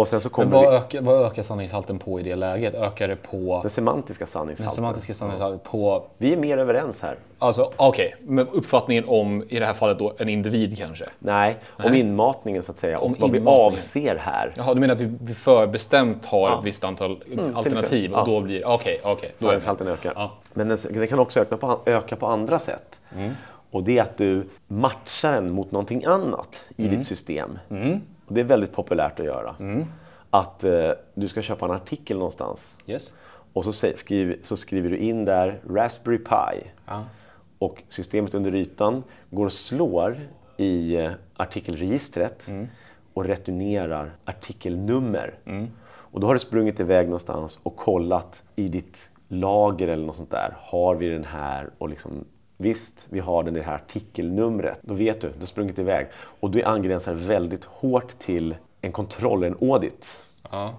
[0.00, 2.74] Och sen så Men kommer vad vi, ökar, vad ökar sanningshalten på i det läget?
[2.74, 4.74] Ökar det på den semantiska den sanningshalten.
[4.74, 6.04] semantiska sanningshalten på...
[6.18, 7.16] Vi är mer överens här.
[7.38, 8.16] Alltså, okej.
[8.20, 11.04] Men uppfattningen om, i det här fallet då, en individ kanske?
[11.18, 12.98] Nej, om inmatningen så att säga.
[12.98, 14.52] Om och vad vi avser här.
[14.56, 16.58] Jaha, du menar att vi vi förbestämt har Ja.
[16.58, 17.54] ett visst antal exempel.
[17.56, 18.24] alternativ och Ja.
[18.24, 18.66] då blir...
[18.66, 19.28] Okej, okej.
[19.28, 19.62] är jag med.
[19.62, 20.12] Sanningshalten ökar.
[20.16, 20.30] Ja.
[20.54, 23.00] Men den, den kan också öka på, öka på andra sätt.
[23.16, 23.30] Mm.
[23.70, 26.96] Och det är att du matchar den mot någonting annat i Mm.
[26.98, 27.58] ditt system.
[27.68, 27.74] Och
[28.30, 29.56] det är väldigt populärt att göra.
[30.30, 32.76] Att eh, du ska köpa en artikel någonstans.
[32.86, 33.14] Yes.
[33.52, 36.70] Och så, skriv, så skriver du in där Raspberry Pi.
[36.86, 37.04] Ja.
[37.58, 40.20] Och systemet under ytan går och slår
[40.56, 42.48] i eh, artikelregistret
[43.14, 45.34] och returnerar artikelnummer.
[45.86, 50.30] Och då har du sprungit iväg någonstans och kollat i ditt lager eller något sånt
[50.30, 50.56] där.
[50.58, 51.70] Har vi den här?
[51.78, 52.24] Och liksom,
[52.60, 54.78] visst, vi har den i det här artikelnumret.
[54.82, 56.06] Då vet du, du har sprungit iväg.
[56.14, 60.24] Och du angränsar väldigt hårt till en kontroll, en audit.
[60.50, 60.74] Ja.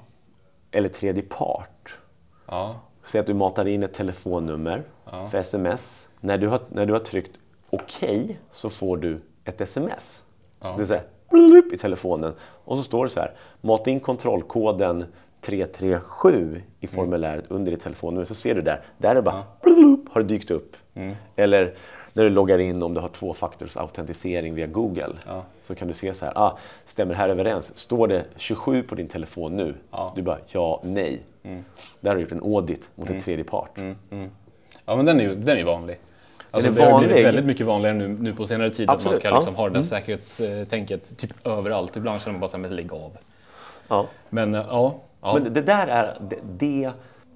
[0.71, 1.99] Eller tredje part.
[2.47, 2.75] Ja.
[3.05, 4.83] Säg att du matar in ett telefonnummer
[5.31, 6.09] för sms.
[6.19, 7.31] När du har, när du har tryckt
[7.69, 8.03] OK
[8.51, 10.23] så får du ett sms.
[10.59, 12.33] Det vill säga blup i telefonen.
[12.41, 13.33] Och så står det så här.
[13.61, 15.05] Mata in kontrollkoden
[15.41, 18.25] 337 i formuläret under ditt telefonnummer.
[18.25, 18.83] Så ser du där.
[18.97, 20.77] Där är det bara blup, har det dykt upp.
[21.35, 21.73] Eller
[22.13, 25.13] när du loggar in om du har tvåfaktorsautentisering via Google.
[25.63, 26.37] Så kan du se så här.
[26.37, 27.77] Ah, stämmer det här överens?
[27.77, 29.73] Står det 27 på din telefon nu?
[30.15, 31.21] Du bara ja, nej.
[31.99, 33.71] Där har du gjort en audit mot en tredje part.
[34.85, 35.99] Ja, men den är ju den är vanlig.
[36.51, 37.09] Alltså, är det har vanlig.
[37.09, 39.35] blivit väldigt mycket vanligare nu, nu på senare tid att man Absolut, ska ja.
[39.35, 41.97] liksom ha det där säkerhetstänket typ överallt.
[41.97, 43.17] Ibland känner man bara så här, men lägg av.
[43.87, 44.07] Ja.
[44.29, 45.33] Men eh, ja, ja.
[45.33, 46.91] Men det där är det, det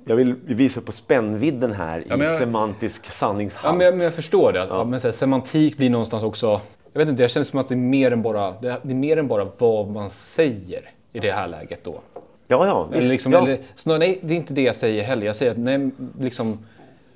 [0.05, 3.77] jag vill visa på spännvidden här i men jag- semantisk Ja, sanningshalt.
[3.77, 4.59] men, jag, men jag förstår det.
[4.69, 4.83] Ja.
[4.83, 6.61] Men här, semantik blir någonstans också...
[6.93, 8.91] Jag vet inte, jag känner som att det är mer än bara, det är, det
[8.91, 11.99] är mer än bara vad man säger i det här läget då.
[12.47, 13.43] ja, ja, visst, Eller liksom, ja.
[13.43, 15.25] eller, snarare, nej, det är inte det jag säger heller.
[15.25, 15.89] Jag säger att nej,
[16.19, 16.59] liksom,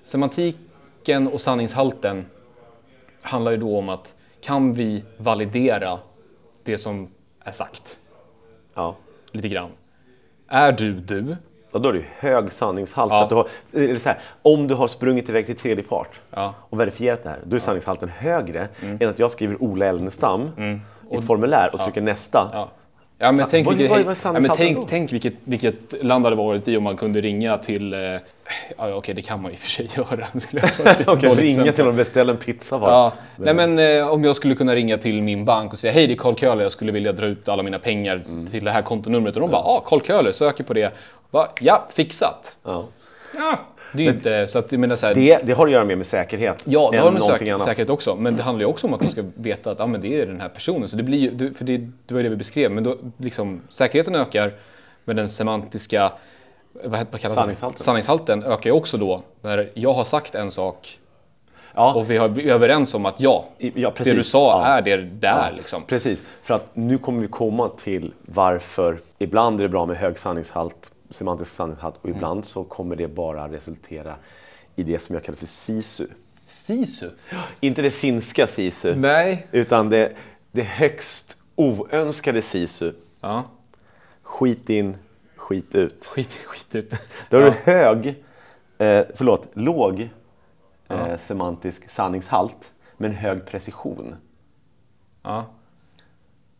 [0.05, 2.25] semantiken och sanningshalten
[3.21, 5.99] handlar ju då om att kan vi validera
[6.63, 7.07] det som
[7.43, 7.99] är sagt?
[8.75, 8.95] ja.
[9.31, 9.69] Lite grann.
[10.47, 11.35] Är du du?
[11.71, 13.11] Och då är det ju hög sanningshalt.
[13.13, 13.23] Ja.
[13.23, 16.53] Att du har, eller så här, om du har sprungit iväg till tredje part Ja.
[16.59, 18.67] och verifierat det här, då är sanningshalten högre
[18.99, 20.49] än att jag skriver Ola Elnestam
[21.11, 22.49] i ett formulär och trycker nästa.
[22.53, 22.69] Ja.
[23.21, 26.23] Ja, men Sa- tänk, vad- vilket, vad- vad ja, men tänk, tänk vilket, vilket land
[26.25, 27.93] hade varit i om man kunde ringa till...
[27.93, 27.99] Eh,
[28.77, 30.27] ja, okej, det kan man ju i och för sig göra.
[31.15, 31.73] Dåligt ringa exempel.
[31.75, 32.91] till och beställa en pizza bara.
[32.91, 36.07] Ja, nej men eh, om jag skulle kunna ringa till min bank och säga hej
[36.07, 38.47] det är Carl Köhler, jag skulle vilja dra ut alla mina pengar Mm.
[38.47, 40.93] till det här kontonumret och de bara ja, Carl Köhler, söker på det.
[41.31, 42.57] Bara, ja, fixat.
[42.63, 42.85] Ja.
[43.35, 43.59] Ja,
[43.93, 45.95] det är ju inte så att menar så här, Det, det har att göra mer
[45.95, 48.15] med säkerhet Ja, det har med säker, säkerhet också.
[48.15, 50.25] Men det handlar ju också om att man ska veta att ah, men det är
[50.25, 50.87] den här personen.
[50.89, 52.71] Så det blir ju, för det, det var ju det vi beskrev.
[52.71, 54.53] Men då, liksom, säkerheten ökar,
[55.05, 56.11] men den semantiska
[56.73, 57.35] vad, vad kallas?
[57.35, 57.83] Sanningshalten.
[57.83, 59.21] Sanningshalten ökar ju också då.
[59.41, 60.99] När jag har sagt en sak
[61.75, 64.65] Ja, och vi har blivit överens om att ja, ja, det du sa Ja.
[64.65, 65.51] är det där.
[65.57, 65.81] Liksom.
[65.83, 70.17] Precis, för att nu kommer vi komma till varför ibland är det bra med hög
[70.17, 72.17] sanningshalt, semantisk sanningshalt och Mm.
[72.17, 74.15] ibland så kommer det bara resultera
[74.75, 76.07] i det som jag kallar för sisu.
[76.47, 77.09] Sisu?
[77.59, 79.47] Inte det finska sisu, Nej.
[79.51, 80.11] utan det,
[80.51, 82.91] det högst oönskade sisu.
[83.21, 83.43] Ja,
[84.23, 84.97] Skit in,
[85.49, 86.05] skit ut.
[86.05, 86.93] skit, skit ut.
[87.29, 87.49] Då har Ja.
[87.49, 88.07] du hög,
[88.77, 90.09] eh, förlåt, låg
[90.87, 94.15] eh, semantisk sanningshalt men hög precision.
[95.23, 95.45] Ja,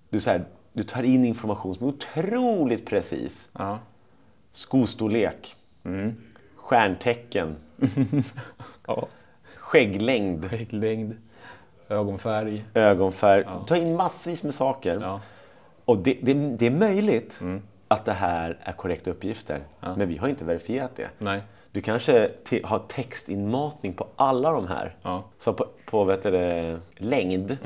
[0.10, 3.50] Du, så här, du tar in information som är otroligt precis.
[3.54, 3.80] ja.
[4.52, 6.16] Skostorlek, Mm.
[6.56, 7.56] stjärntecken,
[8.88, 9.08] ja.
[9.56, 11.14] skägglängd, Skägglängd,
[11.90, 12.66] ögonfärg.
[12.74, 13.46] ögonfärg.
[13.68, 15.00] Ta in massvis med saker.
[15.02, 15.22] Ja.
[15.86, 17.42] Och det, det, det är möjligt
[17.92, 21.10] att det här är korrekta uppgifter, men vi har inte verifierat det.
[21.18, 21.42] Nej.
[21.72, 22.32] Du kanske
[22.64, 24.96] har textinmatning på alla de här.
[25.02, 25.24] Ja.
[25.40, 27.58] Så på, på vet det, längd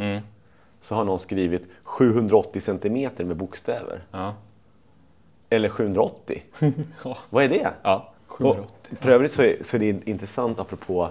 [0.83, 4.03] så har någon skrivit 780 centimeter med bokstäver.
[4.11, 4.33] Ja.
[5.49, 6.43] Eller 780.
[7.03, 7.17] Ja.
[7.29, 7.73] Vad är det?
[7.83, 8.13] ja.
[8.27, 8.95] Och 780.
[8.95, 11.09] för övrigt så är, så är det intressant apropå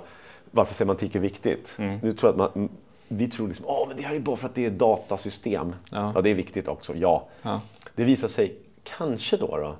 [0.50, 1.76] varför semantik är viktigt.
[1.78, 1.98] Mm.
[2.02, 2.68] Nu tror jag att man,
[3.08, 5.74] vi tror liksom, åh men det här är bara för att det är datasystem.
[5.90, 6.20] Ja.
[6.22, 7.28] det är viktigt också, ja.
[7.42, 7.60] Ja.
[7.94, 9.76] Det visar sig kanske då, då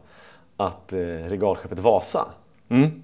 [0.57, 0.97] att eh,
[1.29, 2.27] regalskeppet Vasa
[2.69, 3.03] Mm.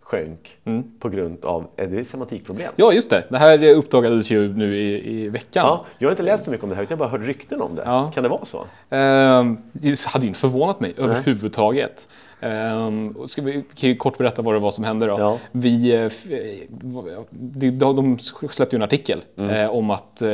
[0.00, 0.56] sjönk
[1.00, 2.72] på grund av är det semantikproblem.
[2.76, 3.24] Ja, just det.
[3.30, 5.66] Det här uppdagades ju nu i, i veckan.
[5.66, 7.62] Ja, jag har inte läst så mycket om det här, utan jag bara hört rykten
[7.62, 7.82] om det.
[7.86, 8.10] Ja.
[8.14, 8.64] Kan det vara så?
[8.90, 12.08] Ehm, det hade ju inte förvånat mig överhuvudtaget.
[12.40, 15.18] Ehm, och ska vi kan ju kort berätta vad det var som hände då.
[15.18, 15.38] Ja.
[15.52, 19.50] Vi, eh, eh, de släppte ju en artikel Mm.
[19.50, 20.28] eh, om att eh,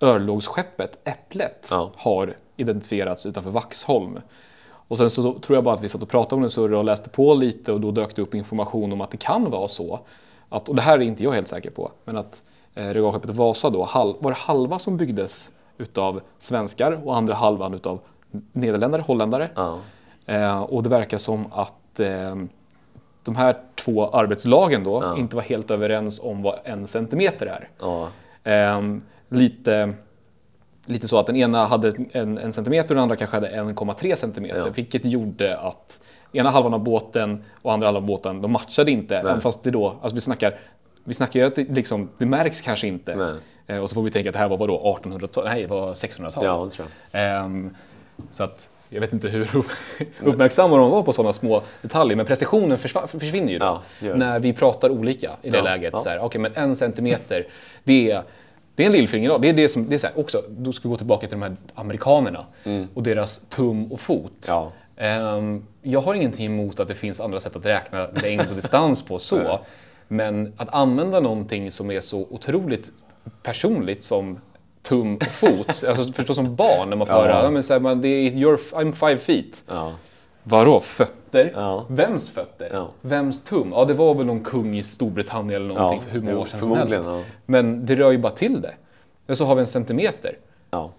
[0.00, 1.90] örlogsskeppet Äpplet Ja.
[1.96, 4.18] har identifierats utanför Vaxholm.
[4.88, 6.84] Och sen så tror jag bara att vi satt och pratade om det surra och
[6.84, 10.00] läste på lite och då dök det upp information om att det kan vara så.
[10.48, 12.42] Att, och det här är inte jag helt säker på, men att
[12.74, 17.74] eh, regalskeppet Vasa då, hal, var det halva som byggdes utav svenskar och andra halvan
[17.74, 18.00] utav
[18.52, 19.50] nederländare, holländare.
[19.54, 19.78] Ja.
[20.26, 22.34] Eh, och det verkar som att eh,
[23.24, 25.16] de här två arbetslagen då Ja.
[25.18, 27.68] inte var helt överens om vad en centimeter är.
[27.80, 28.08] Ja.
[28.44, 29.92] Ehm, lite,
[30.90, 34.14] lite så att den ena hade en, en centimeter och den andra kanske hade 1,3
[34.14, 34.58] centimeter.
[34.58, 34.72] Ja.
[34.74, 36.00] Vilket gjorde att
[36.32, 39.16] ena halvan av båten och andra halvan av båten, de matchade inte.
[39.16, 40.58] Även fast det då, alltså vi snackar,
[41.04, 43.16] vi snackar ju att det, liksom, det märks kanske inte.
[43.16, 43.34] Nej.
[43.66, 45.44] Eh, och så får vi tänka att det här var vadå, 1800-tal?
[45.44, 46.44] Nej, det var 1600-tal.
[46.44, 46.86] ja, jag.
[47.12, 47.76] Ehm,
[48.30, 49.66] så att jag vet inte hur upp-
[50.24, 53.80] uppmärksamma de var på sådana små detaljer, men precisionen försvinner ju då.
[54.00, 55.90] Ja, när vi pratar olika i det Ja, läget.
[55.92, 55.98] ja.
[55.98, 57.46] Så här, okej, men en centimeter,
[57.84, 58.22] det är,
[58.80, 59.38] det är en lillfinger.
[59.38, 61.38] Det är det som, det är så här, också, då ska vi gå tillbaka till
[61.38, 62.46] de här amerikanerna
[62.94, 64.48] och deras tum och fot.
[64.48, 64.60] Mm.
[64.60, 64.72] Ja.
[64.96, 69.02] Ehm, jag har ingenting emot att det finns andra sätt att räkna längd och distans
[69.04, 69.60] på så.
[70.08, 72.92] Men att använda någonting som är så otroligt
[73.42, 74.40] personligt som
[74.82, 77.22] tum och fot, alltså förstås som barn när man får Ja.
[77.22, 79.64] höra, men så här, man, det är your, I'm five feet.
[79.68, 79.92] Ja.
[80.42, 81.52] Vadå fötter?
[81.54, 81.84] Ja.
[81.88, 82.70] Vems fötter?
[82.72, 82.88] Ja.
[83.00, 83.72] Vems tum?
[83.72, 86.60] Ja, det var väl någon kung i Storbritannien eller någonting för hur många år sedan
[86.60, 87.00] som helst.
[87.46, 88.74] Men det rör ju bara till det.
[89.26, 90.38] Och så har vi en centimeter.
[90.70, 90.90] Ja.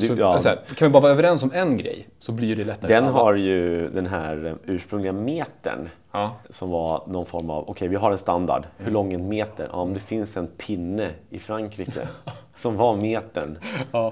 [0.00, 0.40] Så, ja.
[0.40, 3.04] så här, kan vi bara vara överens om en grej så blir det lättare Den
[3.04, 6.32] har ju den här eh, ursprungliga metern Ja.
[6.50, 9.68] som var någon form av, okej vi har en standard, hur lång är en meter?
[9.72, 12.08] Ja, om det finns en pinne i Frankrike
[12.56, 13.58] som var metern,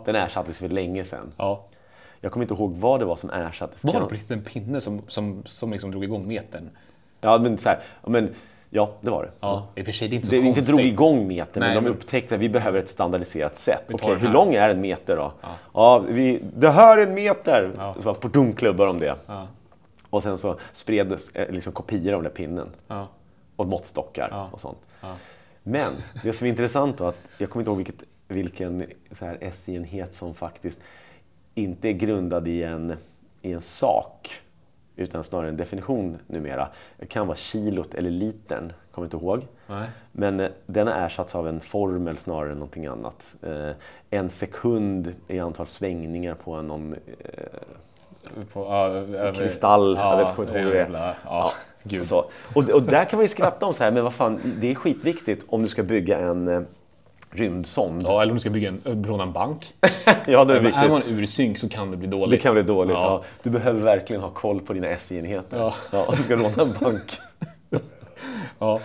[0.05, 1.33] den ersattes för länge sedan.
[2.23, 2.27] Ja.
[2.27, 3.85] Jag kommer inte ihåg vad det var som ersattes.
[3.85, 6.71] Var det på riktigt en pinne som, som, som liksom drog igång metern?
[7.21, 8.35] Ja, men så här, ja, men,
[8.71, 9.31] ja, det var det.
[9.41, 10.77] Ja, i och för sig, det är inte så Det inte konstigt.
[10.77, 13.85] drog igång metern, Nej, men de upptäckte att vi behöver ett standardiserat sätt.
[13.93, 15.33] Okej, hur lång är en meter då?
[15.73, 15.99] Ja.
[15.99, 17.71] vi, det här är en meter!
[17.77, 17.95] Ja.
[18.03, 19.17] Så på dumklubbar om det.
[19.27, 19.47] Ja.
[20.11, 22.69] Och sen så spreds eh, liksom kopior av den där pinnen.
[22.89, 23.09] Ja.
[23.57, 24.49] Och måttstockar Ja.
[24.53, 24.79] och sånt.
[25.01, 25.15] Ja.
[25.63, 25.93] Men
[26.23, 28.87] det som är intressant då, att jag kommer inte ihåg vilket, vilken
[29.55, 30.81] SI-enhet som faktiskt
[31.55, 32.97] inte är grundad i en,
[33.43, 34.31] i en sak,
[34.97, 36.69] utan snarare en definition numera.
[36.99, 39.47] Det kan vara kilot eller litern, kommer inte ihåg.
[39.67, 39.89] Nej.
[40.13, 43.37] Men eh, den har ersatts av en formel snarare än någonting annat.
[43.43, 43.71] Eh,
[44.11, 49.97] en sekund i antal svängningar på någon eh, På, över, kristall.
[49.97, 50.79] jag vet inte hur det är.
[50.83, 52.05] jävla- Ja, gud.
[52.05, 52.25] Så.
[52.55, 54.75] Och, och där kan man ju skratta om så här, men vad fan, det är
[54.75, 56.67] skitviktigt om du ska bygga en
[57.33, 58.03] rymdsond.
[58.03, 59.75] Ja, eller om du ska bygga en, råna en bank.
[60.27, 60.83] Ja, det är viktigt.
[60.83, 62.43] är man ur synk så kan det bli Det dåligt.
[62.43, 62.95] kan bli dåligt.
[62.95, 63.03] Ja.
[63.03, 63.25] Ja.
[63.43, 65.57] Du behöver verkligen ha koll på dina SI-enheter.
[65.57, 65.75] Ja.
[65.93, 67.19] Ja, om du ska råna en bank.
[68.59, 68.81] Ja.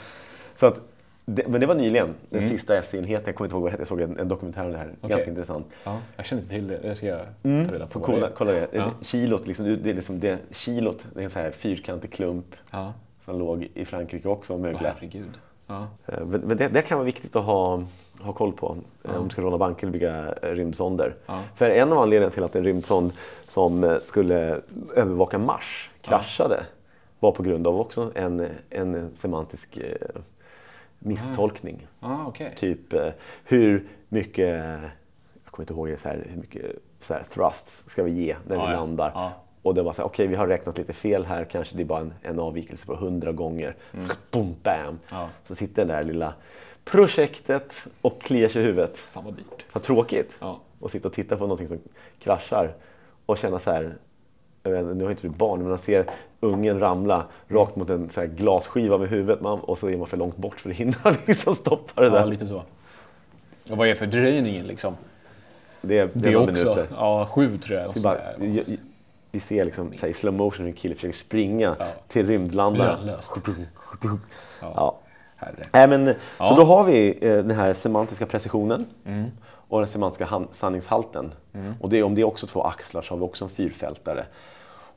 [0.55, 0.81] Så att,
[1.25, 3.23] det, men det var nyligen, den sista SI-enheten.
[3.25, 3.81] Jag kommer inte ihåg vad det hette.
[3.81, 4.93] Jag såg en, en dokumentär om det här.
[5.01, 5.67] Ganska intressant.
[5.83, 6.77] Ja, jag känner inte till det.
[6.77, 7.99] Det ska jag ta reda på.
[7.99, 8.67] Det kolla, kolla det.
[8.71, 8.91] Ja.
[9.01, 12.93] Kilot, liksom, det är liksom det, kilot, det är en så här fyrkantig klump Ja.
[13.25, 14.93] som låg i Frankrike också och möglade.
[14.99, 15.29] herregud.
[15.68, 15.88] Ja.
[16.05, 17.84] Eh, det, det kan vara viktigt att ha,
[18.22, 21.15] ha koll på eh, om du ska råna banker eller bygga eh, rymdsonder.
[21.26, 21.43] Ja.
[21.55, 23.11] För en av anledningarna till att en rymdsond
[23.47, 24.61] som skulle
[24.95, 26.65] övervaka Mars kraschade
[27.20, 29.80] var på grund av också en, en semantisk
[30.99, 31.88] misstolkning.
[31.99, 32.53] Ah, okej.
[32.57, 33.09] Typ eh,
[33.43, 34.47] hur mycket,
[35.43, 36.65] jag kommer inte ihåg det, så här, hur mycket
[37.01, 38.78] så här, thrust ska vi ge när Ja, vi ja.
[38.80, 39.32] landar?
[39.68, 39.70] Ja.
[39.70, 41.86] Och det var så här, okej vi har räknat lite fel här, kanske det är
[41.86, 43.76] bara en, en avvikelse på 100 gånger.
[44.32, 44.76] Boom, bam!
[44.88, 44.97] Mm.
[45.11, 45.30] Ja.
[45.43, 46.34] Så sitter det där lilla
[46.91, 48.97] projektet och kliar sig i huvudet.
[48.97, 49.65] Fan vad dyrt.
[49.74, 50.59] Vad tråkigt Ja.
[50.84, 51.78] att sitta och titta på någonting som
[52.20, 52.74] kraschar
[53.26, 53.95] och känna så här,
[54.63, 56.05] jag vet, nu har inte du barn, men man ser
[56.39, 60.07] ungen ramla rakt mot en så här glasskiva med huvudet man, och så är man
[60.07, 60.95] för långt bort för att hinna
[61.26, 62.26] liksom stoppa det Ja, där.
[62.26, 62.63] lite så.
[63.70, 64.97] Och vad är fördröjningen liksom?
[65.82, 66.51] Det, är- det, Det är också.
[66.51, 66.88] minuter.
[66.91, 67.88] Ja, sju tror jag.
[67.89, 68.78] Och bara, är-
[69.38, 71.85] vi, ser liksom, så här, i slow motion hur en kille försöker springa Ja.
[72.07, 72.99] till rymdlandaren.
[73.05, 73.38] Lönlöst.
[74.61, 74.99] Ja.
[75.73, 76.55] Nej, men, Så Ja.
[76.55, 79.25] då har vi eh, den här semantiska precisionen Mm.
[79.67, 81.33] och den semantiska sanningshalten.
[81.81, 84.25] Och det, om det är också två axlar så har vi också en fyrfältare.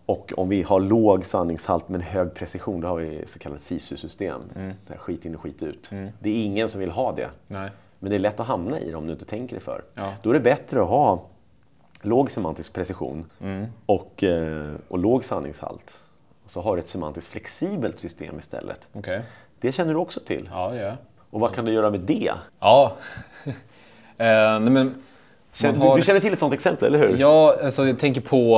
[0.07, 4.41] Och om vi har låg sanningshalt men hög precision, då har vi så kallat SISU-system.
[4.57, 4.72] Mm.
[4.99, 5.91] Skit in och skit ut.
[6.20, 7.30] Det är ingen som vill ha det.
[7.47, 7.70] Nej.
[7.99, 9.84] Men det är lätt att hamna i det om du inte tänker dig för.
[9.95, 10.12] Ja.
[10.22, 11.22] Då är det bättre att ha
[12.03, 13.66] låg semantisk precision Mm.
[13.86, 16.01] och, eh, och låg sanningshalt.
[16.46, 18.88] Så har du ett semantiskt flexibelt system istället.
[18.92, 19.22] Okej.
[19.61, 20.48] Det känner du också till.
[20.53, 20.94] Ja, jag.
[21.30, 22.32] Och vad kan du göra med det?
[22.61, 22.92] Ja.
[23.44, 23.55] eh,
[24.61, 24.94] nej, men
[25.80, 27.16] har- du, känner till ett sånt exempel, eller hur?
[27.18, 28.57] Ja, alltså jag tänker på...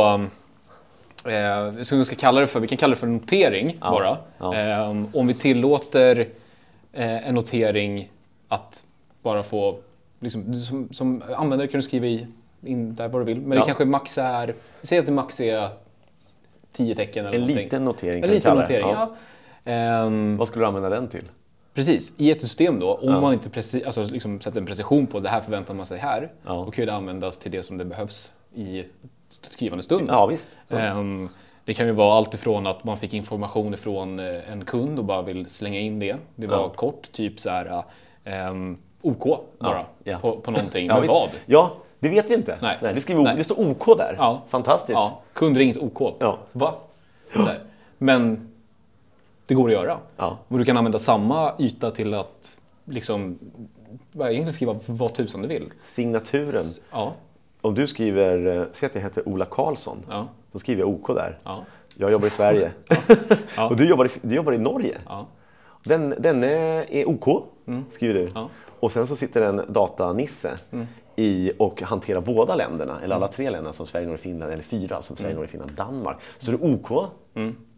[1.27, 4.17] Eh, så vi, ska kalla det för, vi kan kalla det för notering bara.
[4.39, 4.55] ja.
[4.57, 6.29] Eh, om vi tillåter
[6.93, 8.11] eh, en notering
[8.49, 8.85] att
[9.23, 9.79] bara få...
[10.21, 12.27] Liksom, som, som användare kan du skriva i
[12.63, 13.41] in där vad du vill.
[13.41, 13.63] Men Ja.
[13.65, 14.55] det kanske max är...
[14.83, 15.69] Säg att det max är
[16.73, 17.65] 10 tecken eller En någonting.
[17.65, 18.81] liten notering En kan vi liten kalla det.
[18.81, 19.15] notering, Ja.
[19.65, 19.73] ja.
[19.73, 21.25] Ehm, Vad skulle du använda den till?
[21.75, 25.21] Precis, i ett system då, om man inte preci- alltså liksom sätter en precision på
[25.21, 26.53] det här förväntar man sig här, Ja.
[26.53, 28.85] då kan ju det användas till det som det behövs i
[29.29, 30.07] skrivande stund.
[30.11, 30.51] Ja, visst.
[30.69, 30.79] Ja.
[30.79, 31.29] Ehm,
[31.65, 35.05] det kan ju vara allt ifrån att man fick information från eh, en kund och
[35.05, 36.17] bara vill slänga in det.
[36.37, 36.69] Det var Ja.
[36.69, 37.83] kort, typ så här
[38.25, 39.25] ehm, OK
[39.59, 40.19] bara, ja.
[40.19, 40.87] På, på någonting.
[40.87, 41.15] Ja, Men visst.
[41.15, 41.29] vad?
[41.47, 41.73] Ja,
[42.03, 42.59] det vet vi inte.
[42.63, 42.79] Nej.
[42.81, 43.37] det, skriver, Nej.
[43.37, 44.15] det står OK där.
[44.19, 44.43] Ja.
[44.49, 44.93] Fantastiskt.
[44.99, 46.17] Ja, kund ringt OK.
[46.21, 46.39] Ja.
[46.53, 46.75] Va?
[47.99, 48.49] Men
[49.47, 49.99] det går att göra.
[50.17, 50.39] Ja.
[50.49, 53.39] Och du kan använda samma yta till att liksom,
[54.15, 55.73] egentligen skriva vad tusan du vill.
[55.87, 56.63] Signaturen.
[56.91, 57.13] Ja,
[57.61, 59.99] Om du skriver, eh, säg att jag heter Ola Karlsson.
[60.11, 61.39] ja, Då skriver jag OK där.
[61.45, 61.65] ja.
[61.97, 62.73] Jag jobbar i Sverige.
[63.57, 63.69] Ja.
[63.69, 64.99] och du jobbar, i, du jobbar i Norge.
[65.09, 65.27] ja.
[65.85, 67.45] Den, den är är OK,
[67.93, 68.29] skriver du.
[68.35, 68.49] Ja.
[68.81, 70.57] Och sen så sitter en datanisse
[71.17, 75.03] i och hanterar båda länderna, eller alla tre länderna som Sverige, Norge, Finland, eller fyra
[75.03, 76.17] som Sverige, Norge, Finland, Danmark.
[76.39, 76.91] Så står det OK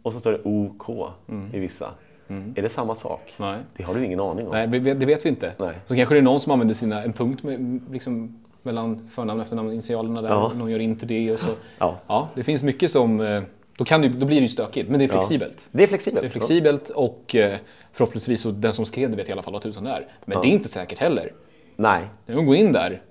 [0.03, 1.11] och så står det OK
[1.53, 1.91] i vissa.
[2.29, 3.35] Är det samma sak?
[3.39, 3.59] Nej.
[3.77, 4.53] Det har du ingen aning om.
[4.53, 5.53] Nej, det vet vi inte.
[5.59, 5.75] Nej.
[5.87, 9.45] Så kanske det är någon som använder sina, en punkt med, liksom, mellan förnamn och
[9.45, 10.29] efternamn, initialerna där.
[10.29, 10.53] Ja.
[10.55, 11.51] Någon gör inte det och så.
[11.79, 11.97] Ja.
[12.07, 13.21] Ja, det finns mycket som...
[13.21, 13.43] eh,
[13.77, 15.69] Då, kan det, då blir det ju stökigt, men det är flexibelt.
[15.73, 16.23] Det är flexibelt.
[16.23, 17.57] Det är flexibelt och eh,
[17.93, 20.07] förhoppningsvis så den som skrev det vet i alla fall vad tusan det är.
[20.25, 21.33] Men det är inte säkert heller.
[21.77, 22.03] Nej.
[22.27, 23.03] När du går in där,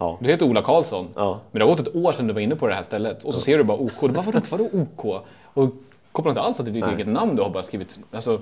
[0.00, 0.18] Ja.
[0.20, 1.40] du heter Ola Karlsson, Ja.
[1.50, 3.34] men det har gått ett år sedan du var inne på det här stället och
[3.34, 4.00] så ser du bara OK.
[4.00, 5.04] Du bara, vadå, vadå OK?
[5.44, 5.70] Och
[6.12, 8.00] kopplar inte alls att det är ditt eget namn du har bara skrivit.
[8.10, 8.40] Alltså,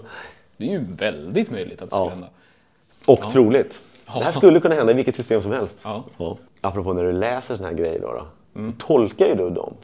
[0.56, 2.26] det är ju väldigt möjligt att det skulle hända.
[3.06, 3.82] Och troligt.
[4.04, 5.80] Det här skulle kunna hända i vilket system som helst.
[5.84, 6.04] Ja.
[6.16, 6.36] Ja.
[6.60, 8.26] Apropå när du läser såna här grejer då, då,
[8.62, 9.74] då tolkar ju du dem.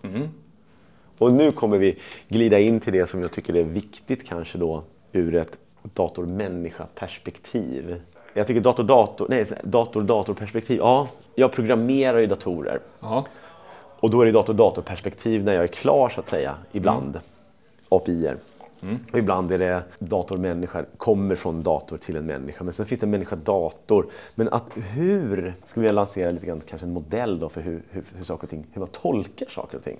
[1.18, 1.98] Och nu kommer vi
[2.28, 8.00] glida in till det som jag tycker är viktigt kanske då ur ett dator-människa-perspektiv.
[8.34, 10.78] Jag tycker dator-dator, nej, dator-dator-perspektiv.
[10.78, 12.80] Ja, jag programmerar ju datorer.
[13.00, 13.24] Ja.
[14.00, 17.20] Och då är det dator-dator-perspektiv när jag är klar så att säga, ibland.
[17.88, 18.36] API-er.
[19.12, 22.64] Och ibland är det dator-människa, kommer från dator till en människa.
[22.64, 24.06] Men sen finns det människa-dator.
[24.34, 28.04] Men att hur, ska vi lansera lite grann kanske en modell då för hur, hur,
[28.16, 29.98] hur saker och ting, hur man tolkar saker och ting.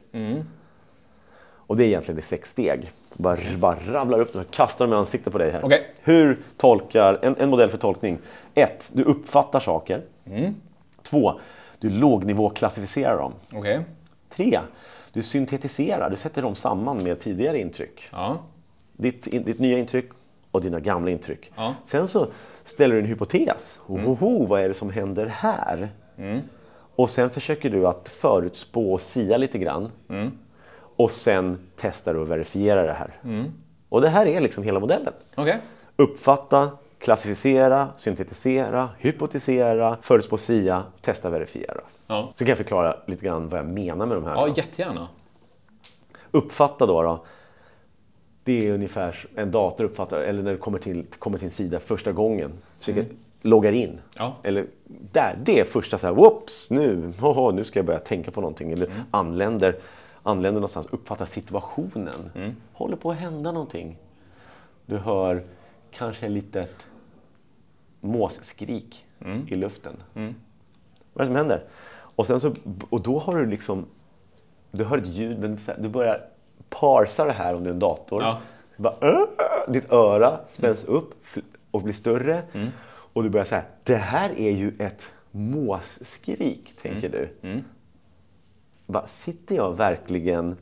[1.67, 2.91] Och det är egentligen det sex steg.
[3.12, 5.65] Bara, bara rabblar upp dem och kastar dem i ansiktet på dig här.
[5.65, 5.87] Okej.
[6.03, 8.19] Hur tolkar, en, en modell för tolkning.
[8.55, 10.03] Ett, Du uppfattar saker.
[11.03, 11.41] Två,
[11.79, 13.33] Du lågnivåklassificerar dem.
[13.53, 13.81] Okej.
[14.29, 14.61] Tre,
[15.12, 16.11] Du syntetiserar.
[16.11, 18.09] Du sätter dem samman med tidigare intryck.
[18.12, 18.39] Ja.
[18.93, 20.11] Ditt, ditt nya intryck
[20.51, 21.53] och dina gamla intryck.
[21.57, 21.75] Ja.
[21.85, 22.27] Sen så
[22.65, 23.79] ställer du en hypotes.
[23.87, 25.89] Ohoho, vad är det som händer här?
[26.97, 29.91] Och sen försöker du att förutspå och sia lite grann.
[30.97, 33.21] Och sen testar du och verifierar det här.
[33.89, 35.13] Och det här är liksom hela modellen.
[35.35, 35.61] Okej.
[35.97, 41.81] Uppfatta, klassificera, syntetisera, hypotisera, förutspå, sia, testa, verifiera.
[42.07, 42.31] Ja.
[42.35, 44.35] Så kan jag förklara lite grann vad jag menar med de här.
[44.35, 45.09] Ja, jättegärna.
[46.31, 47.25] Uppfatta då, då.
[48.45, 51.51] Det är ungefär s- en dator uppfattar, eller när du kommer till, kommer till en
[51.51, 53.07] sida första gången, försöker
[53.43, 54.01] loggar in.
[54.17, 54.37] Ja.
[54.43, 54.67] Eller
[55.13, 58.41] där, det är första så här, whoops, nu, hoho, nu ska jag börja tänka på
[58.41, 58.73] någonting.
[58.73, 59.77] Eller anländer,
[60.25, 62.31] anländer någonstans, uppfattar situationen.
[62.72, 63.99] Håller på att hända någonting.
[64.87, 65.45] Du hör
[65.91, 66.87] kanske ett litet
[68.01, 69.05] måsskrik
[69.49, 69.97] i luften.
[71.12, 71.64] Vad är det som händer?
[72.16, 72.53] Och, sen så,
[72.91, 73.87] och då har du liksom,
[74.70, 76.20] du hör ett ljud, men du börjar
[76.68, 78.22] parsa det här om du är en dator.
[78.22, 78.39] Ja.
[78.77, 79.27] Bara,
[79.68, 82.43] ditt öra spänns upp fl- och blir större.
[82.87, 87.29] Och du börjar säga, det här är ju ett måsskrik, tänker du.
[88.87, 90.57] Bara, sitter jag verkligen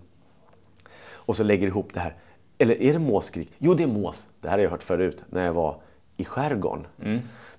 [1.12, 2.14] och så lägger ihop det här.
[2.58, 3.52] Eller är det måsskrik?
[3.58, 4.26] Jo, det är mås.
[4.40, 5.76] Det här har jag hört förut när jag var
[6.16, 6.86] i skärgården.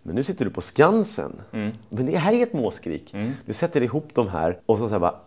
[0.03, 1.41] Men nu sitter du på Skansen.
[1.89, 3.13] Men det här är ett måsskrik.
[3.45, 5.19] Du sätter ihop de här och så, så här bara,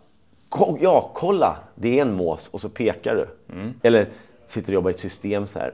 [0.49, 2.47] "Ko- ja, kolla, det är en mås.
[2.47, 3.27] Och så pekar du.
[3.83, 4.09] Eller
[4.45, 5.73] sitter och jobbar i ett system så här,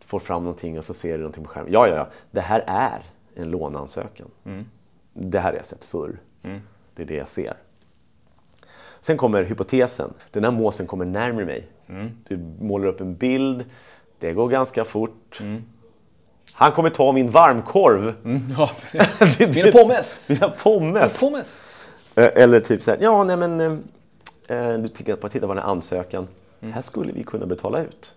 [0.00, 1.72] får fram någonting och så ser du någonting på skärmen.
[1.72, 3.02] Ja, ja, ja, det här är
[3.34, 4.28] en låneansökan.
[5.12, 6.18] Det här har jag sett förr.
[6.94, 7.54] Det är det jag ser.
[9.02, 10.12] Sen kommer hypotesen.
[10.30, 11.66] Den här måsen kommer närmare mig.
[12.28, 13.64] Du målar upp en bild.
[14.18, 15.40] Det går ganska fort.
[16.52, 18.14] Han kommer ta min varmkorv.
[18.58, 18.70] Ja.
[19.38, 20.14] Det- Mina pommes.
[20.26, 21.20] Mina pommes.
[21.20, 21.56] Pommes.
[22.14, 25.64] Eh, Eller typ så här, ja nej men eh, eh, du tittar på, den här
[25.64, 26.28] ansökan.
[26.60, 28.14] Här skulle vi kunna betala ut.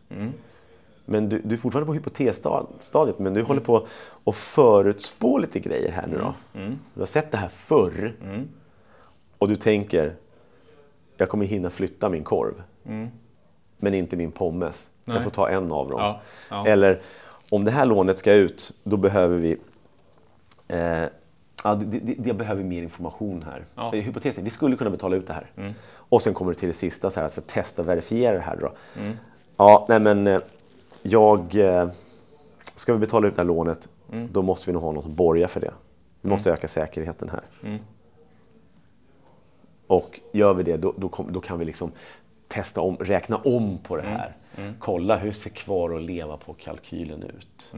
[1.05, 3.87] Men du, du är fortfarande på hypotesstadiet, men du håller på
[4.25, 6.33] att förutspå lite grejer här nu då.
[6.93, 8.13] Du har sett det här förr.
[9.37, 10.15] Och du tänker,
[11.17, 12.63] jag kommer hinna flytta min korv.
[13.77, 14.89] Men inte min pommes.
[15.05, 15.15] Nej.
[15.15, 15.99] Jag får ta en av dem.
[15.99, 16.67] Ja, ja.
[16.67, 17.01] Eller,
[17.51, 19.57] om det här lånet ska ut, då behöver vi
[20.67, 21.03] Eh,
[21.63, 23.65] ja, det, det, det behöver mer information här.
[23.75, 23.95] Ja.
[23.95, 25.73] Eh, Hypotesen, vi skulle kunna betala ut det här.
[25.95, 28.33] Och sen kommer det till det sista, så här, att för att testa och verifiera
[28.33, 28.57] det här.
[28.61, 28.71] Då.
[29.57, 30.39] Ja, nej men eh,
[31.01, 31.55] jag...
[31.55, 31.89] Eh,
[32.75, 33.87] ska vi betala ut det här lånet,
[34.31, 35.73] då måste vi nog ha någon som borgar för det.
[36.21, 37.41] Vi måste öka säkerheten här.
[39.87, 41.91] Och gör vi det, då, då, kom, då kan vi liksom
[42.47, 44.35] testa om, räkna om på det här.
[44.79, 47.73] Kolla hur ser kvar att leva på kalkylen ut.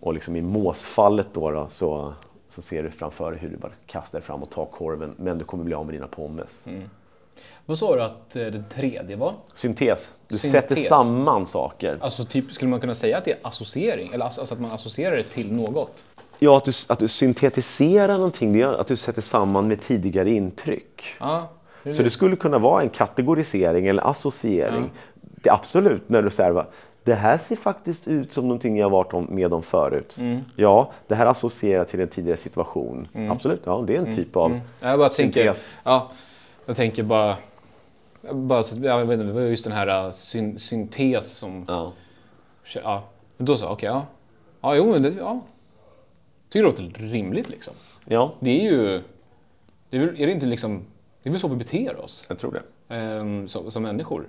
[0.00, 2.14] Och liksom i måsfallet då, då så,
[2.48, 5.44] så ser du framför dig hur du bara kastar fram och tar korven, men du
[5.44, 6.66] kommer bli av med dina pommes.
[7.66, 9.34] Vad sa du att eh, den tredje var?
[9.52, 10.14] Syntes.
[10.28, 10.50] Du Syntes.
[10.50, 11.98] sätter samman saker.
[12.00, 14.12] Alltså typ, skulle man kunna säga att det är associering?
[14.12, 16.06] Eller alltså alltså att man associerar det till något?
[16.38, 20.30] Ja, att du, att du syntetiserar någonting, det är att du sätter samman med tidigare
[20.30, 21.04] intryck.
[21.20, 21.48] Ja.
[21.82, 24.90] det Så det skulle kunna vara en kategorisering eller associering.
[25.14, 26.66] Det är absolut, när du säger
[27.06, 30.16] det här ser faktiskt ut som någonting jag varit med om förut.
[30.20, 30.40] Mm.
[30.56, 33.08] Ja, det här associerar till en tidigare situation.
[33.30, 35.72] Absolut, ja, det är en typ av Jag bara tänker, syntes.
[35.84, 36.10] ja,
[36.66, 37.36] jag tänker bara,
[38.32, 41.92] bara så- jag vet inte, det var just den här uh, syn, syntes som, ja.
[42.74, 43.02] Ja.
[43.38, 44.06] då jag okej, ja,
[44.60, 45.40] ja, jo men det, ja,
[46.62, 47.74] tycker det låter rimligt liksom.
[48.04, 49.02] ja, Det är ju,
[49.90, 50.84] det är, är det inte liksom,
[51.22, 52.52] det är väl så vi beter oss jag tror
[52.88, 52.94] det.
[52.94, 54.26] ehm, som, som människor.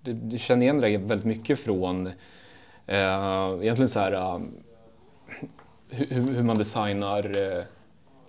[0.00, 2.06] Det, det känner igen det väldigt mycket från
[2.86, 4.38] eh, egentligen så här eh,
[5.90, 7.64] hur, hur man designar eh,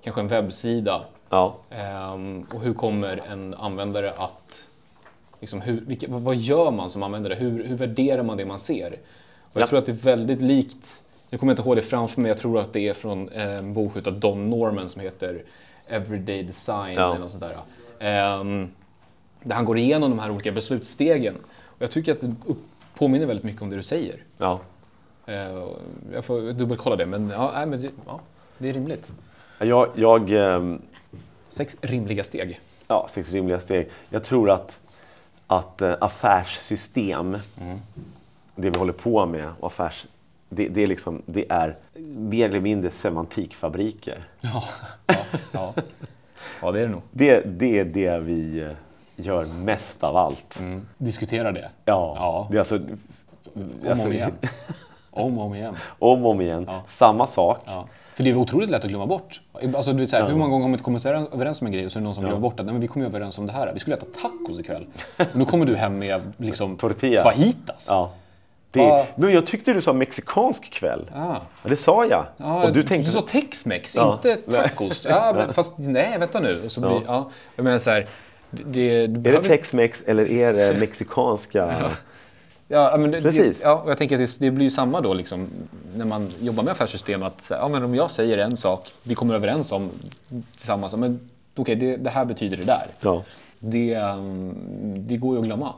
[0.04, 4.68] kanske en webbsida Ja, Ehm, och hur kommer en användare att...
[5.40, 7.36] Liksom, hur, vilka, vad, vad gör man som användare?
[7.36, 8.92] Hur, hur värderar man det man ser?
[9.42, 9.68] Och jag Ja.
[9.68, 11.02] tror att det är väldigt likt...
[11.30, 13.58] Nu kommer jag inte ihåg det framför mig, jag tror att det är från eh,
[13.58, 15.44] en bok av Don Norman som heter
[15.88, 17.10] Everyday Design Ja.
[17.10, 17.58] eller något sånt där.
[18.00, 18.70] Ehm,
[19.44, 21.36] där han går igenom de här olika beslutsstegen.
[21.66, 22.36] Och jag tycker att det
[22.96, 24.16] påminner väldigt mycket om det du säger.
[24.38, 24.60] ja.
[25.26, 25.64] Eh,
[26.14, 28.20] jag får dubbelkolla det, men, ja, nej, men det, ja,
[28.58, 29.12] det är rimligt.
[29.60, 30.82] Jag, jag ehm,
[31.50, 32.60] Sex rimliga steg.
[32.88, 33.90] ja, sex rimliga steg.
[34.10, 34.80] Jag tror att,
[35.48, 37.38] att eh, affärssystem,
[38.56, 40.08] det vi håller på med, och affärs,
[40.50, 41.76] det, det, är liksom, det är
[42.16, 44.24] mer eller mindre semantikfabriker.
[44.42, 44.64] Ja,
[45.08, 45.16] ja,
[45.54, 45.74] ja.
[46.62, 47.02] ja det är det nog.
[47.12, 48.72] Det, det är det vi eh,
[49.16, 50.64] gör mest av allt.
[50.98, 51.70] Diskutera det.
[51.86, 52.48] Ja, Ja.
[52.52, 54.32] Det är alltså, Om och alltså om igen.
[55.12, 55.76] Om och om igen.
[56.00, 56.70] om och om igen.
[56.86, 57.60] Samma sak.
[57.66, 57.86] Ja.
[58.14, 59.42] För det är otroligt lätt att glömma bort.
[59.76, 61.74] Alltså, du vet, så här, Hur många gånger har man inte kommit överens om en
[61.74, 63.08] grej och så är det någon som glömmer bort att Nej, men vi kom ju
[63.08, 63.74] överens om det här.
[63.74, 64.86] Vi skulle äta tacos ikväll.
[65.18, 67.24] Och nu kommer du hem med liksom, Tortilla.
[67.24, 67.88] fajitas.
[67.90, 68.12] Ja.
[68.72, 69.06] Va?
[69.16, 71.10] men jag tyckte du sa mexikansk kväll.
[71.16, 71.36] Ah.
[71.64, 72.26] Ja, det sa jag.
[72.38, 73.12] Ja, och du tänkte...
[73.12, 74.14] du sa tex-mex, Ja.
[74.14, 75.06] inte tacos.
[75.10, 76.62] Ja, men, fast nej, vänta nu.
[76.66, 77.32] Och så blir, ja.
[77.56, 78.08] jag menar så här,
[78.50, 81.92] det, det, Är det tex-mex eller är det mexikanska?
[82.68, 83.60] Ja, men det, Precis.
[83.60, 85.48] Det, ja, och jag tänker att det, det blir ju samma då liksom,
[85.96, 87.24] när man jobbar med affärssystem.
[87.24, 89.90] Att ja, men om jag säger en sak, vi kommer överens om
[90.56, 92.86] tillsammans, men okej, det, det här betyder det där.
[93.02, 93.24] Ja.
[93.60, 94.54] Det, um,
[95.08, 95.74] det går ju att glömma.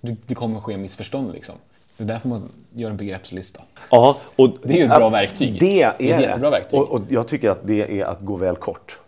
[0.00, 1.54] Det, det kommer ske missförstånd liksom.
[1.96, 3.62] Det är därför man gör en begreppslista.
[3.90, 5.60] Ja, och Det är ju ett bra verktyg.
[5.60, 6.80] Det är, Det är ett jättebra verktyg.
[6.80, 8.98] Och, och jag tycker att det är att gå väl kort.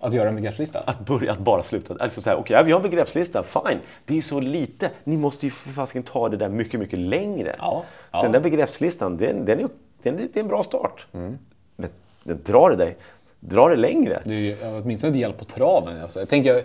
[0.00, 0.80] Att göra en begreppslista?
[0.86, 1.94] Att börja, att bara sluta.
[2.00, 3.78] Alltså så här, okej, ja, vi har en begreppslista, fine.
[4.04, 4.90] Det är ju så lite.
[5.04, 7.56] Ni måste ju för fasiken ta det där mycket, mycket längre.
[7.58, 8.22] Ja, ja.
[8.22, 9.68] Den där begreppslistan, den, den, är,
[10.02, 11.06] den, det är en bra start.
[11.12, 11.38] Mm.
[11.76, 11.90] Men,
[12.22, 12.96] men dra det dig.
[13.40, 14.22] Dra det längre.
[14.24, 16.02] Det är ju åtminstone ett hjälp på traven.
[16.02, 16.62] Alltså, jag tänker,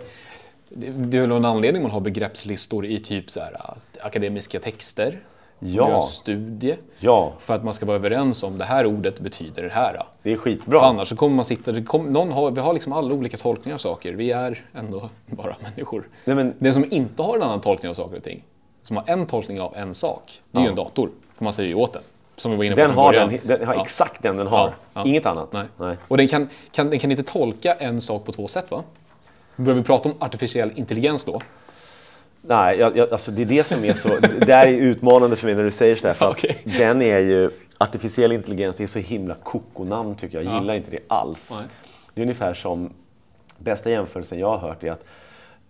[0.68, 3.56] det, är väl en anledning man har begreppslistor i typ så här,
[4.00, 5.20] akademiska texter.
[5.64, 5.88] Ja.
[5.88, 6.76] Gör en studie.
[6.98, 10.02] Ja, För att man ska vara överens om det här ordet betyder det här.
[10.22, 10.80] det är skitbra.
[10.80, 11.82] För annars så kommer man sitta...
[11.82, 14.12] kom- Någon har, vi har liksom alla olika tolkningar av saker.
[14.12, 16.08] Vi är ändå bara människor.
[16.24, 18.42] Nej, men- Den som inte har en annan tolkning av saker och ting,
[18.82, 21.10] som har en tolkning av en sak, det är ju en dator.
[21.36, 22.02] För man säger ju åt den.
[22.36, 23.82] Som vi var inne på Den har, den, den har Ja.
[23.84, 24.58] exakt den den har.
[24.68, 25.04] Ja, ja.
[25.08, 25.52] Inget annat.
[25.52, 25.64] Nej.
[25.76, 25.96] Nej.
[26.08, 28.82] Och den kan, kan, den kan inte tolka en sak på två sätt va?
[29.56, 31.40] Börjar vi prata om artificiell intelligens då?
[32.44, 34.08] Nej, jag, jag, alltså det är det som är så...
[34.08, 36.14] Det där är utmanande för mig när du säger sådär.
[36.14, 36.58] För Okej.
[36.64, 37.50] den är ju...
[37.78, 40.52] Artificiell intelligens, det är så himla koko-namn tycker jag.
[40.54, 41.50] Jag gillar inte det alls.
[41.58, 41.66] Nej.
[42.14, 42.92] Det är ungefär som...
[43.58, 45.04] Bästa jämförelsen jag har hört är att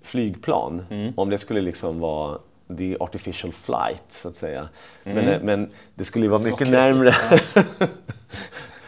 [0.03, 1.13] flygplan, Mm.
[1.17, 2.39] om det skulle liksom vara
[2.79, 4.69] the artificial flight, så att säga.
[5.05, 5.29] Men, Mm.
[5.29, 6.71] eh, men det skulle ju vara mycket Okej.
[6.71, 7.15] närmre...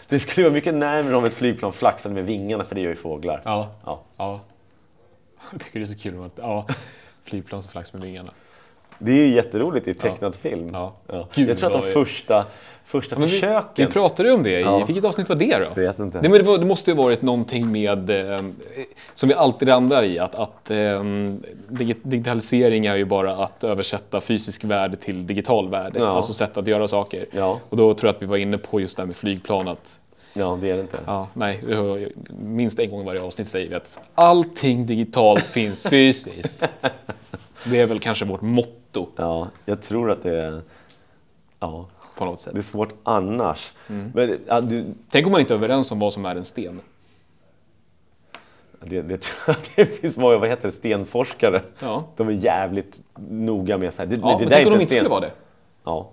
[0.09, 2.97] det skulle vara mycket närmre om ett flygplan flaxade med vingarna, för det gör ju
[2.97, 3.43] fåglar.
[3.45, 3.69] Ja.
[3.85, 4.03] Ja.
[4.17, 4.41] ja.
[5.53, 6.67] Jag tycker det är så kul att, ja,
[7.25, 8.31] flygplan som flax med vingarna.
[8.99, 10.71] Det är ju jätteroligt i tecknad film.
[10.73, 10.95] Ja.
[11.35, 12.45] Gud, jag tror att de första,
[12.85, 13.87] första Men vi, försöken...
[13.87, 14.85] vi pratade ju om det i, Ja.
[14.85, 15.81] vilket avsnitt var det då?
[15.81, 16.21] Vet inte.
[16.21, 18.39] Nej, men det, var, det måste ju varit någonting med, eh,
[19.15, 24.21] som vi alltid landar i, att, att eh, digi- digitalisering är ju bara att översätta
[24.21, 26.07] fysisk värld till digital värld, Ja.
[26.17, 27.27] alltså sätt att göra saker.
[27.33, 27.61] Ja.
[27.69, 29.99] Och då tror jag att vi var inne på just det här med flygplan, att
[30.37, 30.99] Ja, det är det inte.
[31.07, 31.61] Ja, nej,
[32.39, 36.65] minst en gång i varje avsnitt säger vi att allting digitalt finns fysiskt.
[37.65, 40.63] Det är väl kanske vårt motto Ja, jag tror att det är...
[41.61, 42.53] Ja, på något sätt.
[42.53, 43.73] det är svårt annars.
[43.89, 44.11] Mm.
[44.15, 46.81] Men ja, du, Tänk om man inte är överens om vad som är en sten.
[48.81, 49.27] det, det,
[49.77, 51.63] det finns många, vad heter det, stenforskare.
[51.79, 52.05] Ja.
[52.17, 54.73] De är jävligt noga med så här, det, Ja, det men där är tänk om
[54.73, 54.99] de inte sten.
[54.99, 55.31] skulle vara det.
[55.85, 56.11] Ja,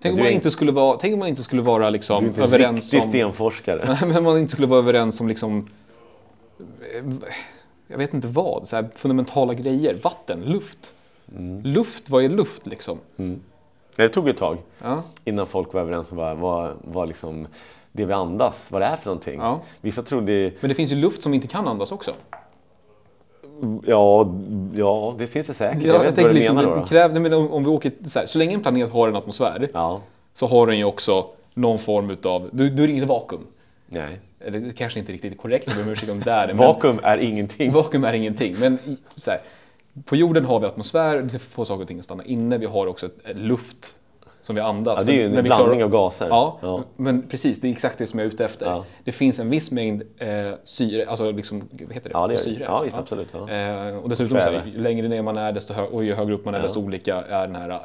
[0.00, 2.24] Tänk om, man inte skulle vara, tänk om man inte skulle vara du är liksom
[2.24, 3.00] inte en överens om...
[3.00, 3.98] stenforskare.
[4.06, 5.66] Men man inte skulle vara överens om liksom...
[7.86, 9.98] Jag vet inte vad, så här fundamentala grejer.
[10.02, 10.92] Vatten, luft.
[11.36, 11.62] Mm.
[11.62, 12.98] Luft, vad är luft liksom?
[13.96, 15.02] Det tog ett tag Ja.
[15.24, 17.46] innan folk var överens om vad, vad, vad liksom
[17.92, 19.40] det vi andas, vad det är för någonting.
[19.40, 19.60] Ja.
[19.80, 22.12] Vissa trodde, Men det finns ju luft som vi inte kan andas också.
[23.86, 24.34] Ja,
[24.74, 25.82] ja det finns det säkert.
[25.82, 27.08] Ja, jag vet inte vad du liksom, menar det då.
[27.12, 29.68] nej, men om, om vi åker, så, här, så länge en planet har en atmosfär
[29.72, 30.00] Ja,
[30.34, 33.46] så har den ju också någon form utav, då, då är inget vakuum.
[33.88, 34.20] nej.
[34.40, 37.00] Eller det kanske inte riktigt är korrekt, jag ber om ursäkt om det är Vakuum
[37.02, 37.72] är ingenting.
[37.72, 38.56] Vakuum är ingenting.
[38.58, 38.78] Men
[39.14, 39.40] så här,
[40.04, 42.58] på jorden har vi atmosfär, det får saker och ting att stanna inne.
[42.58, 43.94] Vi har också luft
[44.48, 44.98] som vi andas.
[44.98, 46.26] Ja, det är ju en blandning klarar- av gaser.
[46.28, 46.82] Ja, Ja.
[46.96, 47.60] men precis.
[47.60, 48.66] Det är exakt det som jag är ute efter.
[48.66, 48.84] Ja.
[49.04, 50.28] Det finns en viss mängd eh,
[50.62, 52.14] syre, alltså liksom, vad heter det?
[52.18, 52.38] Ja, det det.
[52.38, 52.64] syre.
[52.64, 53.50] Ja, visst, absolut, ja.
[53.50, 56.34] Eh, och dessutom, så här, ju längre ner man är desto hö- och ju högre
[56.34, 57.78] upp man är desto olika är den här eh,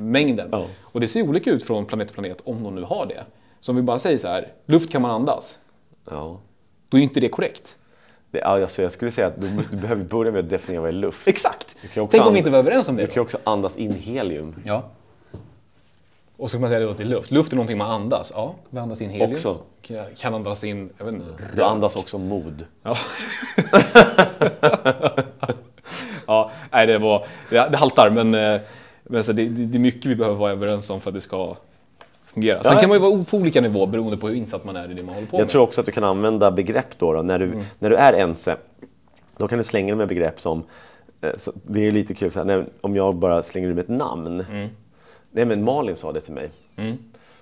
[0.00, 0.48] mängden.
[0.52, 0.64] Ja.
[0.82, 3.22] Och det ser olika ut från planet till planet om de nu har det.
[3.60, 5.58] Så om vi bara säger så här, luft kan man andas,
[6.10, 6.40] Ja.
[6.88, 7.76] då är inte det korrekt.
[8.30, 10.88] Det, ja, alltså, jag skulle säga att du, du behöver börja med att definiera vad
[10.88, 11.28] är luft.
[11.28, 11.76] Exakt!
[11.94, 13.12] ju Tänk om vi inte var överens om det Du då?
[13.12, 14.54] kan ju också andas in helium.
[14.64, 14.82] Ja.
[16.36, 17.30] Och så kan man säga det då till luft.
[17.30, 18.32] Luft är någonting man andas.
[18.34, 19.30] Ja, vi andas in helium.
[19.32, 19.58] Också.
[20.16, 21.26] Kan- andas in, jag vet inte,
[21.56, 22.64] Du andas också mod.
[22.82, 22.96] Ja.
[26.26, 28.60] ja, nej det var, det, det haltar men, eh,
[29.04, 31.20] men så det, det det är mycket vi behöver vara överens om för att det
[31.20, 31.56] ska
[32.34, 32.62] fungera.
[32.62, 32.80] Sen Ja.
[32.80, 35.02] kan man ju vara på olika nivåer beroende på hur insatt man är i det
[35.02, 35.48] man håller på Jag med.
[35.48, 38.56] tror också att du kan använda begrepp då, då när, du, när du är ense.
[39.36, 40.62] Då kan du slänga med begrepp som,
[41.20, 43.82] eh, så, det är lite kul, så här, när, om jag bara slänger ur med
[43.82, 44.44] ett namn.
[45.36, 46.50] Nej men Malin sa det till mig.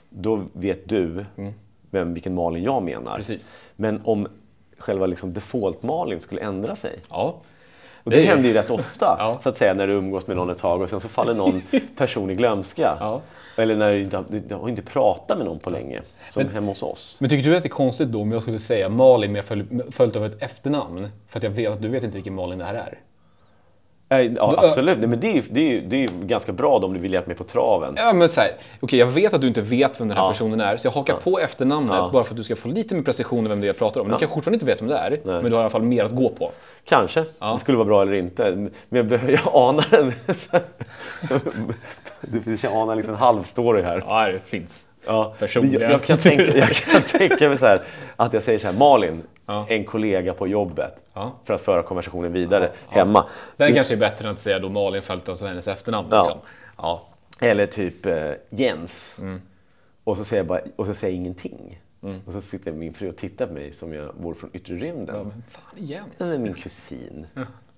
[0.09, 1.25] Då vet du
[1.91, 3.17] vem, vilken Malin jag menar.
[3.17, 3.55] Precis.
[3.77, 4.27] Men om
[4.79, 6.99] själva liksom default-Malin skulle ändra sig.
[7.11, 7.35] Ja.
[8.05, 9.39] Och det, Det händer ju rätt ofta, Ja.
[9.43, 11.63] så att säga, när du umgås med någon ett tag och sen så faller någon
[11.97, 12.97] person i glömska.
[13.01, 13.21] Ja.
[13.57, 16.83] Eller när du inte, du har inte pratat med någon på länge, som hemma hos
[16.83, 17.17] oss.
[17.21, 19.91] Men tycker du att det är konstigt då om jag skulle säga Malin med följ-
[19.93, 21.09] följt av ett efternamn?
[21.29, 22.99] För att jag vet att du vet inte vilken Malin det här är.
[24.21, 24.99] Eh, Ja, Då- absolut.
[24.99, 26.93] Nej, men det är ju det är, ju- det är ju ganska bra då, om
[26.95, 27.95] du vill hjälpa mig på traven.
[27.97, 28.51] Ja, men så här,
[28.81, 30.29] okej, jag vet att du inte vet vem den här Ja.
[30.29, 33.03] personen är, så jag hakar på efternamnet bara för att du ska få lite mer
[33.03, 34.07] precision vem det är jag pratar om.
[34.07, 36.05] Du kanske fortfarande inte vet vem det är, men du har i alla fall mer
[36.05, 36.51] att gå på.
[36.85, 37.21] Kanske.
[37.21, 38.51] Det skulle vara bra eller inte.
[38.57, 40.13] Men jag, behöver- jag anar en...
[42.21, 44.05] Du jag anar liksom en halvstory här.
[44.07, 44.87] Ja, det finns.
[45.07, 47.81] Ja, Personliga jag, jag, kan tänka, jag kan tänka mig så här,
[48.17, 49.67] att jag säger så här, Malin, Ja.
[49.69, 51.33] en kollega på jobbet, Ja.
[51.45, 53.27] för att föra konversationen vidare hemma.
[53.57, 56.09] Den kanske är bättre än att säga då Malin följt av hennes efternamn.
[56.11, 56.23] Ja.
[56.23, 56.41] Liksom.
[56.77, 57.07] Ja.
[57.41, 59.17] Eller typ eh, Jens.
[59.19, 59.41] Mm.
[60.05, 61.81] Och, så säger jag bara, och så säger jag ingenting.
[62.27, 65.17] Och så sitter min fru och tittar på mig som jag vore från yttre rymden.
[65.17, 66.39] Men fan, Jens.
[66.39, 67.27] Min kusin.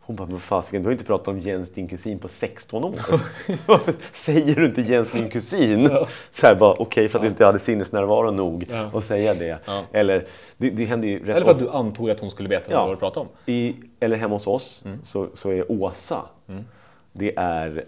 [0.06, 2.94] Hon bara, men fasiken, du har inte pratat om Jens, din kusin, på 16 år.
[3.66, 5.88] Varför säger du inte Jens, min kusin?
[6.32, 8.90] Så här bara, okej, för att du inte hade sinnesnärvaro nog Ja.
[8.98, 9.58] att säga det.
[9.64, 9.82] Ja.
[9.92, 10.26] Eller,
[10.56, 12.86] det, det händer ju Eller för att du antog att hon skulle veta Ja.
[12.86, 13.52] vad du pratade om.
[13.52, 14.98] I, eller hemma hos oss Mm.
[15.02, 16.22] så, så är Åsa,
[17.12, 17.84] det är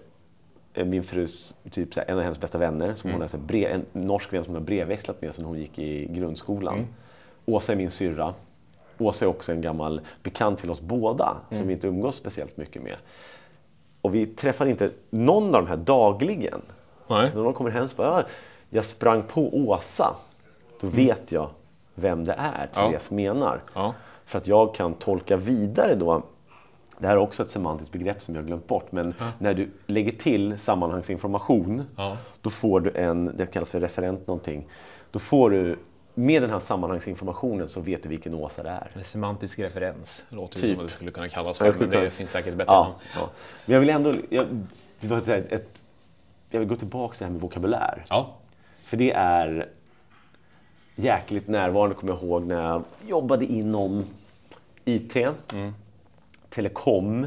[0.75, 3.21] eh, min frus, typ här, en av hennes bästa vänner, som Mm.
[3.21, 6.07] hon här, brev, en norsk vän som hon har brevväxlat med sedan hon gick i
[6.07, 6.75] grundskolan.
[6.75, 6.87] Mm.
[7.47, 8.35] Åsa är min syrra.
[8.99, 11.59] Åsa är också en gammal bekant till oss båda, Mm.
[11.61, 12.97] som vi inte umgås speciellt mycket med.
[14.01, 16.61] Och vi träffar inte någon av de här dagligen.
[17.09, 17.31] Nej.
[17.31, 18.23] Så när någon kommer hem så bara, "Ja,
[18.71, 20.17] jag sprang på Åsa.
[20.81, 21.51] Då vet jag
[21.95, 22.69] vem det är Mm.
[22.75, 22.91] Ja.
[22.91, 23.61] Therese menar.
[23.75, 23.95] Ja.
[24.25, 26.23] För att jag kan tolka vidare då.
[26.99, 28.93] Det här är också ett semantiskt begrepp som jag har glömt bort.
[28.93, 32.17] Men när du lägger till sammanhangsinformation, Ja.
[32.43, 34.67] då får du en, det kallas för referent någonting.
[35.11, 35.79] Då får du,
[36.19, 38.91] med den här sammanhangsinformationen så vet du vilken Åsa det är.
[38.95, 40.77] En Semantisk referens låter Typ.
[40.77, 42.95] som det skulle kunna kallas för, men det finns säkert bättre Ja, namn.
[43.15, 43.31] ja.
[43.67, 44.47] Men jag vill ändå, jag,
[45.01, 45.69] det var ett,
[46.51, 48.05] jag vill gå tillbaka till det här med vokabulär.
[48.09, 48.35] Ja.
[48.85, 49.69] För det är
[50.97, 54.05] jäkligt närvarande, kommer jag ihåg, när jag jobbade inom
[54.85, 55.17] IT,
[56.49, 57.27] telekom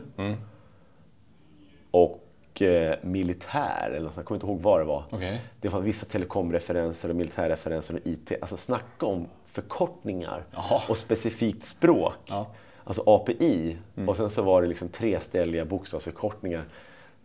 [1.91, 2.27] och
[2.61, 3.91] eh, militär.
[3.95, 5.03] Eller något jag kommer inte ihåg vad det var.
[5.09, 5.41] Okej.
[5.61, 8.31] Det var vissa telekomreferenser och militärreferenser och IT.
[8.41, 10.81] Alltså snacka om förkortningar Jaha.
[10.89, 12.13] och specifikt språk.
[12.25, 12.47] Ja.
[12.83, 13.77] Alltså API.
[14.07, 16.63] Och sen så var det liksom treställiga bokstavsförkortningar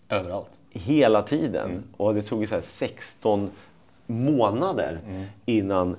[0.08, 0.50] Överallt.
[0.70, 1.84] hela tiden.
[1.96, 3.50] Och det tog ju så här 16
[4.06, 5.00] månader
[5.44, 5.96] innan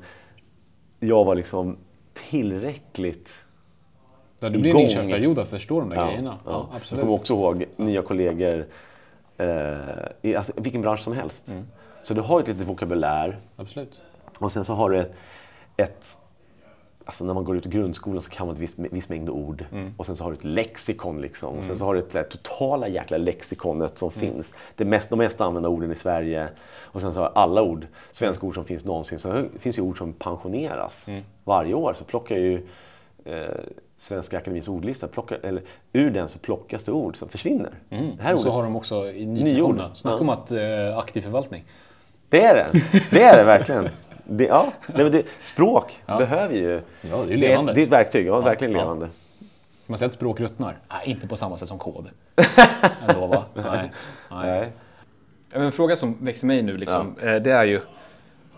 [1.00, 1.78] jag var liksom
[2.14, 3.30] tillräckligt
[4.40, 4.82] Ja, det blir en Igång.
[4.82, 6.38] inkörsperiod att förstå de där grejerna.
[6.46, 7.02] Ja, Jag absolut.
[7.02, 8.66] kommer också ihåg nya kollegor
[10.22, 11.52] i alltså, vilken bransch som helst.
[12.04, 14.04] Så du har ett litet vokabulär absolut.
[14.40, 15.14] och sen så har du ett,
[15.78, 16.18] ett
[17.08, 19.66] Alltså när man går ut i grundskolan så kan man ett visst, viss mängd ord.
[19.98, 21.58] Och sen så har du ett lexikon liksom.
[21.58, 24.54] Och sen så har du här, totala jäkla lexikonet som finns.
[24.76, 26.50] Det mest, de mest använda orden i Sverige.
[26.80, 29.50] Och sen så har alla ord, svenska ord som finns någonsin.
[29.54, 31.06] Det finns ju ord som pensioneras.
[31.44, 32.68] Varje år så plockar ju
[33.26, 33.48] eh,
[33.98, 35.62] Svenska Akademins ordlista, plockar, eller
[35.94, 37.72] ur den så plockas det ord som försvinner.
[37.90, 39.96] Det här Och så ordet, har de också i nytillkomna.
[39.96, 40.22] Snacka Ja.
[40.22, 41.64] om att eh, aktiv förvaltning.
[42.30, 42.82] det är det.
[43.12, 43.90] Det är det verkligen.
[44.24, 46.82] Det, ja, men det, språk behöver ju...
[47.02, 47.74] Ja, det är det, levande.
[47.74, 48.80] det är ett verktyg, ja, verkligen ja.
[48.80, 49.10] levande.
[49.86, 50.78] Man säga att språk ruttnar?
[50.90, 52.10] Nej, inte på samma sätt som kod.
[53.10, 53.46] Ändå, va?
[53.54, 53.64] Nej.
[53.74, 53.92] Nej.
[54.32, 54.72] Nej.
[55.52, 57.82] En fråga som växer mig nu, liksom, eh, det är ju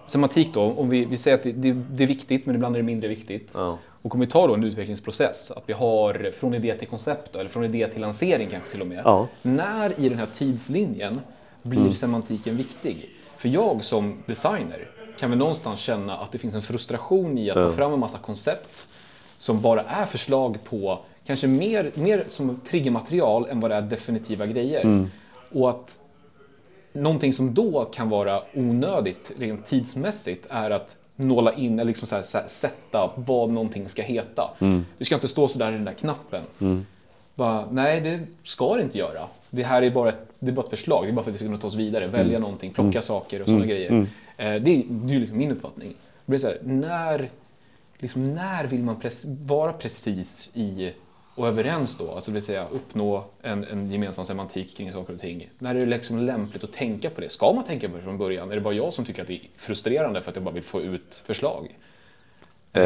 [0.07, 0.61] semantik då.
[0.61, 3.07] Om vi, vi säger att det, det, det är viktigt, men ibland är det mindre
[3.07, 3.51] viktigt.
[3.55, 3.77] Ja.
[4.01, 7.49] Och om vi tar då en utvecklingsprocess, att vi har från idé till koncept, eller
[7.49, 9.01] från idé till lansering kanske till och med.
[9.05, 9.27] Ja.
[9.41, 11.21] När i den här tidslinjen
[11.61, 13.09] blir semantiken viktig?
[13.37, 14.87] För jag som designer
[15.19, 18.17] kan väl någonstans känna att det finns en frustration i att ta fram en massa
[18.17, 18.87] koncept
[19.37, 24.45] som bara är förslag på kanske mer, mer som triggermaterial än vad det är definitiva
[24.45, 25.09] grejer.
[25.51, 25.99] Och att
[26.93, 32.15] någonting som då kan vara onödigt rent tidsmässigt är att nåla in eller liksom så
[32.15, 34.49] här, så här, sätta vad någonting ska heta.
[34.97, 36.43] Det ska inte stå så där i den där knappen.
[37.35, 39.27] Bara, nej, det ska det inte göra.
[39.49, 41.05] Det här är bara ett, det är bara ett förslag.
[41.05, 43.41] Det är bara för att vi ska kunna ta oss vidare, välja någonting, plocka saker
[43.41, 43.91] och sådana grejer.
[44.37, 45.89] Eh, det är, det är liksom min uppfattning.
[46.25, 47.29] Det blir så här, när,
[47.97, 50.93] liksom, när vill man prec- vara precis i
[51.39, 55.19] och överens då, alltså det vill säga uppnå en, en gemensam semantik kring saker och
[55.19, 55.49] ting.
[55.59, 57.29] När är det liksom lämpligt att tänka på det?
[57.29, 58.51] Ska man tänka på det från början?
[58.51, 60.63] Är det bara jag som tycker att det är frustrerande för att jag bara vill
[60.63, 61.77] få ut förslag?
[62.73, 62.83] Eh,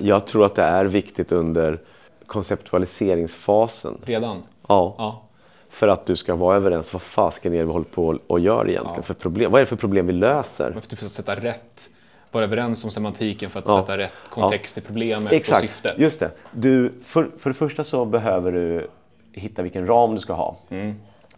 [0.00, 1.80] jag tror att det är viktigt under
[2.26, 3.98] konceptualiseringsfasen.
[4.04, 4.42] Redan?
[4.68, 4.94] Ja.
[4.98, 5.22] Ja.
[5.70, 6.92] För att du ska vara överens.
[6.92, 8.96] Vad fasken är det vi håller på och gör egentligen?
[8.96, 9.02] Ja.
[9.02, 9.50] För problem?
[9.50, 10.70] Vad är det för problem vi löser?
[10.70, 11.90] Man får typ sätta rätt,
[12.34, 13.80] vara överens om semantiken för att Ja.
[13.80, 15.98] sätta rätt kontext till problemet och Exakt, syftet.
[15.98, 16.30] just det.
[16.52, 18.88] Du, för, för det första så behöver du
[19.32, 20.56] hitta vilken ram du ska ha.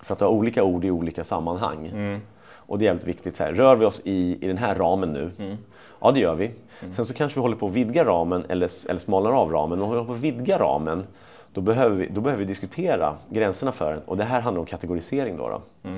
[0.01, 2.20] För att du har olika ord i olika sammanhang.
[2.68, 3.36] Och det är jävligt viktigt.
[3.36, 5.57] Så här, rör vi oss i, i den här ramen nu?
[6.01, 6.51] Ja, det gör vi.
[6.92, 9.80] Sen så kanske vi håller på att vidga ramen eller, eller smalar av ramen.
[9.82, 11.07] Och håller på att vidga ramen,
[11.53, 14.03] då behöver, vi, då behöver vi diskutera gränserna för den.
[14.07, 15.36] Och det här handlar om kategorisering.
[15.36, 15.90] Då, då.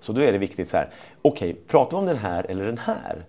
[0.00, 0.88] Så då är det viktigt så här,
[1.22, 3.24] okej, pratar vi om den här eller den här?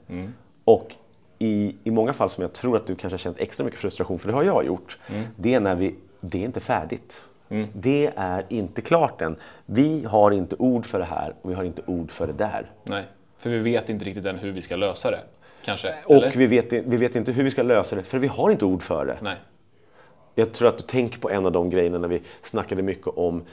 [0.66, 0.96] Och
[1.40, 4.20] i, i många fall som jag tror att du kanske har känt extra mycket frustration,
[4.20, 4.98] för det har jag gjort,
[5.36, 7.22] det är när vi, det är inte färdigt.
[7.74, 9.36] Det är inte klart än.
[9.66, 12.72] Vi har inte ord för det här och vi har inte ord för det där.
[12.84, 13.06] Nej,
[13.38, 15.20] för vi vet inte riktigt än hur vi ska lösa det.
[15.66, 15.96] Kanske?
[16.06, 16.32] Och eller?
[16.32, 18.84] vi vet, vi vet inte hur vi ska lösa det, för vi har inte ord
[18.84, 19.18] för det.
[19.22, 19.36] Nej.
[20.36, 23.44] Jag tror att du tänker på en av de grejerna när vi snackade mycket om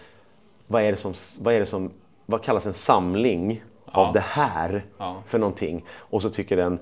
[0.67, 1.91] vad är det som, vad är det som
[2.27, 5.17] vad kallas en samling av det här Ja.
[5.27, 5.85] för någonting?
[5.91, 6.79] Och så tycker en,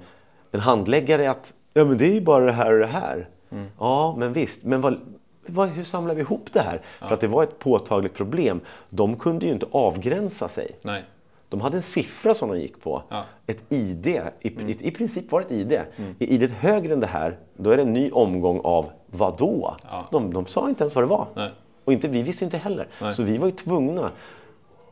[0.53, 3.29] en handläggare att ja, men det är ju bara det här och det här.
[3.51, 3.67] Mm.
[3.79, 4.65] Ja, men visst.
[4.65, 5.01] Men vad,
[5.47, 6.81] vad, hur samlar vi ihop det här?
[7.01, 8.61] För att det var ett påtagligt problem.
[8.91, 10.71] De kunde ju inte avgränsa sig.
[10.83, 11.05] Nej.
[11.49, 13.03] De hade en siffra som de gick på.
[13.09, 13.25] Ja.
[13.47, 14.07] Ett ID.
[14.07, 14.69] I, Mm.
[14.71, 15.73] i, I princip var det ett ID.
[15.73, 19.77] Är ID högre än det här, då är det en ny omgång av vad då?
[19.91, 20.07] Ja.
[20.11, 21.27] De, de sa inte ens vad det var.
[21.35, 21.51] Nej.
[21.85, 22.89] Och inte, vi visste inte heller.
[23.01, 23.13] Nej.
[23.13, 24.11] Så vi var ju tvungna,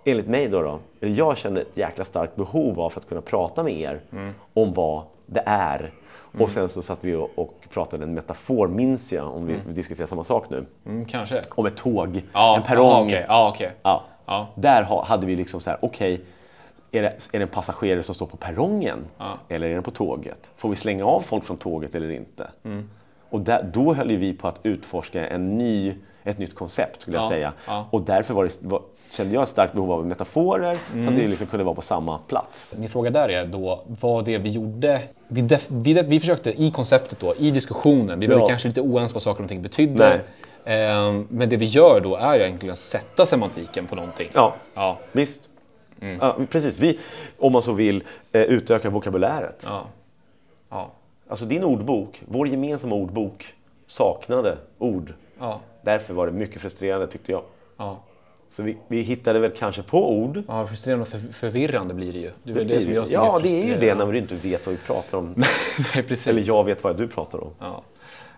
[0.04, 0.78] enligt mig då, då
[1.08, 4.34] jag kände ett jäkla starkt behov av att kunna prata med er Mm.
[4.54, 5.90] om vad det är.
[6.38, 9.72] Och sen så satt vi och, och pratade en metafor, minns jag, om vi, vi
[9.72, 10.66] diskuterar samma sak nu.
[10.86, 11.40] Mm, kanske.
[11.54, 12.86] Om ett tåg, Ja, en perrong.
[12.92, 13.24] aha, okej.
[13.28, 13.70] Ja, okej.
[13.82, 14.02] Ja.
[14.26, 14.46] Ja.
[14.54, 16.20] Där ha, hade vi liksom så här, okej,
[16.92, 19.04] är, det, är det en passagerare som står på perrongen?
[19.18, 19.30] Ja.
[19.48, 20.50] Eller är den på tåget?
[20.56, 22.50] Får vi slänga av folk från tåget eller inte?
[22.64, 22.90] Mm.
[23.30, 25.94] Och där, då höll vi på att utforska en ny,
[26.24, 27.52] ett nytt koncept, skulle jag Ja, säga.
[27.66, 27.86] ja.
[27.90, 28.82] Och därför var det, var,
[29.14, 31.08] kände jag ett starkt behov av metaforer, så Mm.
[31.08, 32.74] att vi liksom kunde vara på samma plats.
[32.78, 35.02] Min fråga där är då vad det vi gjorde.
[35.28, 38.46] Vi, def, vi, def, vi försökte i konceptet då, i diskussionen, vi var Ja.
[38.46, 40.20] kanske lite oense vad saker och ting betydde.
[40.64, 44.28] Ehm, men det vi gör då är egentligen att sätta semantiken på någonting.
[44.34, 44.98] Ja, Ja.
[45.12, 45.48] visst.
[46.00, 46.18] Mm.
[46.20, 46.78] Ja, precis.
[46.78, 46.98] Vi,
[47.38, 49.64] om man så vill, eh, utöka vokabuläret.
[49.68, 49.82] Ja.
[50.70, 50.90] Ja.
[51.28, 53.54] Alltså din ordbok, vår gemensamma ordbok,
[53.86, 55.12] saknade ord.
[55.40, 55.60] Ja.
[55.82, 57.42] Därför var det mycket frustrerande tyckte jag.
[57.76, 57.98] Ja.
[58.56, 60.42] Så vi, vi hittade väl kanske på ord.
[60.48, 62.30] Ja, frustrerande och för, förvirrande blir det ju.
[62.42, 64.66] Det är väl det, som jag ja, det är ju det när du inte vet
[64.66, 65.34] vad vi pratar om.
[65.94, 66.26] Nej, precis.
[66.26, 67.50] Eller jag vet vad du pratar om.
[67.58, 67.82] Ja.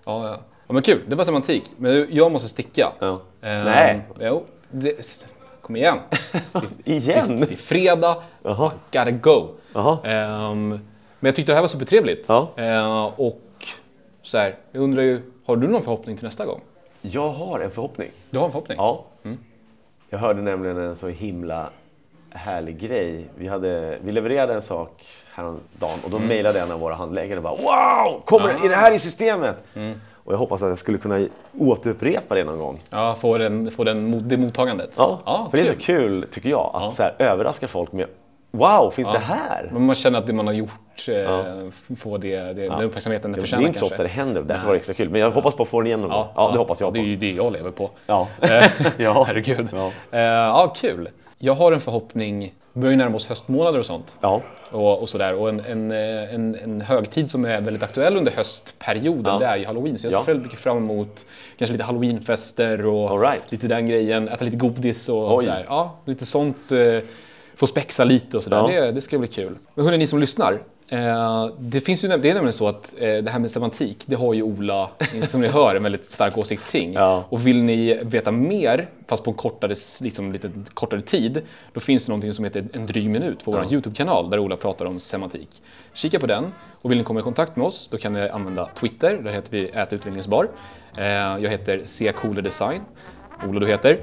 [0.04, 0.38] Ja, ja.
[0.66, 1.00] ja, men kul.
[1.08, 1.70] Det var semantik.
[1.76, 2.92] Men jag måste sticka.
[2.98, 3.22] Ja.
[3.42, 4.00] Ehm, Nej.
[4.20, 5.26] Jo, det,
[5.60, 5.98] kom igen.
[6.84, 7.40] Igen?
[7.40, 8.22] Det är fredag.
[8.42, 8.72] Jaha.
[8.92, 9.48] I gotta go.
[9.74, 9.98] Jaha.
[10.04, 10.80] Ehm, men
[11.20, 12.28] jag tyckte det här var supertrevligt.
[12.28, 12.52] Ja.
[12.56, 13.42] Ehm, och
[14.22, 16.60] så här, jag undrar ju, har du någon förhoppning till nästa gång?
[17.00, 18.10] Jag har en förhoppning.
[18.30, 18.78] Du har en förhoppning?
[18.78, 19.04] Ja.
[20.10, 21.68] Jag hörde nämligen en så himla
[22.30, 23.24] härlig grej.
[23.38, 26.28] Vi, hade, vi levererade en sak häromdagen och då Mm.
[26.28, 28.20] mejlade en av våra handläggare och bara Wow!
[28.24, 29.56] Kommer, Är det här i systemet?
[29.74, 30.00] Mm.
[30.14, 31.26] Och jag hoppas att jag skulle kunna
[31.58, 32.82] återupprepa det någon gång.
[32.90, 34.94] Ja, få, den, få den, det mottagandet?
[34.96, 38.06] Ja, för det är så kul tycker jag att så här, överraska folk med
[38.56, 39.70] Wow, finns det här?
[39.72, 43.36] Men man känner att det man har gjort eh, får det, det, den uppmärksamheten det
[43.36, 45.10] Det förtjänar är inte så ofta det händer, därför var det extra kul.
[45.10, 46.18] Men jag hoppas på att få den igen någon gång.
[46.18, 47.08] Ja, Ja, det hoppas jag Det är på.
[47.08, 47.90] ju det jag lever på.
[48.06, 48.28] Ja.
[48.40, 48.64] Eh,
[48.98, 49.24] Ja.
[49.26, 49.68] Herregud.
[49.72, 49.90] Ja.
[50.10, 51.08] Eh, ja, kul.
[51.38, 54.16] Jag har en förhoppning, vi börjar ju närma oss höstmånader och sånt.
[54.20, 54.40] Ja,
[54.70, 55.34] Och, och sådär.
[55.34, 59.38] Och en, en, en, en högtid som är väldigt aktuell under höstperioden, Ja.
[59.38, 59.98] det är ju halloween.
[59.98, 60.24] Så jag ser Ja.
[60.24, 61.26] väldigt mycket fram emot
[61.58, 63.52] kanske lite halloweenfester och right.
[63.52, 64.28] lite den grejen.
[64.28, 65.44] Äta lite godis och Oj.
[65.44, 65.64] sådär.
[65.68, 66.72] Ja, lite sånt.
[66.72, 66.78] Eh,
[67.56, 68.56] få spexa lite och sådär.
[68.56, 68.80] Ja.
[68.80, 69.58] Det, det ska bli kul.
[69.74, 70.62] Men hörni, ni som lyssnar.
[70.88, 74.16] Eh, det, finns ju, det är nämligen så att eh, det här med semantik, det
[74.16, 74.90] har ju Ola,
[75.28, 76.92] som ni hör, en väldigt stark åsikt kring.
[76.92, 77.24] Ja.
[77.28, 81.42] Och vill ni veta mer, fast på en kortare, liksom, lite kortare tid,
[81.72, 84.84] då finns det någonting som heter En dryg minut på vår YouTube-kanal där Ola pratar
[84.84, 85.62] om semantik.
[85.92, 86.52] Kika på den.
[86.82, 89.50] Och vill ni komma i kontakt med oss, då kan ni använda Twitter, där heter
[89.50, 90.48] vi ätutbildningsbar.
[90.96, 92.12] Eh, jag heter C.
[92.16, 92.80] Cooler Design.
[93.48, 93.98] Ola, du heter?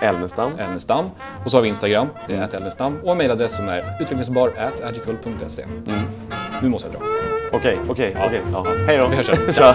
[0.00, 0.52] Elnestam.
[0.58, 1.10] Elnestam.
[1.44, 2.50] Och så har vi Instagram, det är mm.
[2.52, 3.00] Elnestam.
[3.04, 5.64] Och en mejladress som är utvecklingsbar.agicul.se.
[6.62, 7.06] Nu måste jag dra.
[7.52, 8.40] Okej, okej, okej.
[8.86, 9.08] Hej då.
[9.08, 9.74] Vi hörs sen.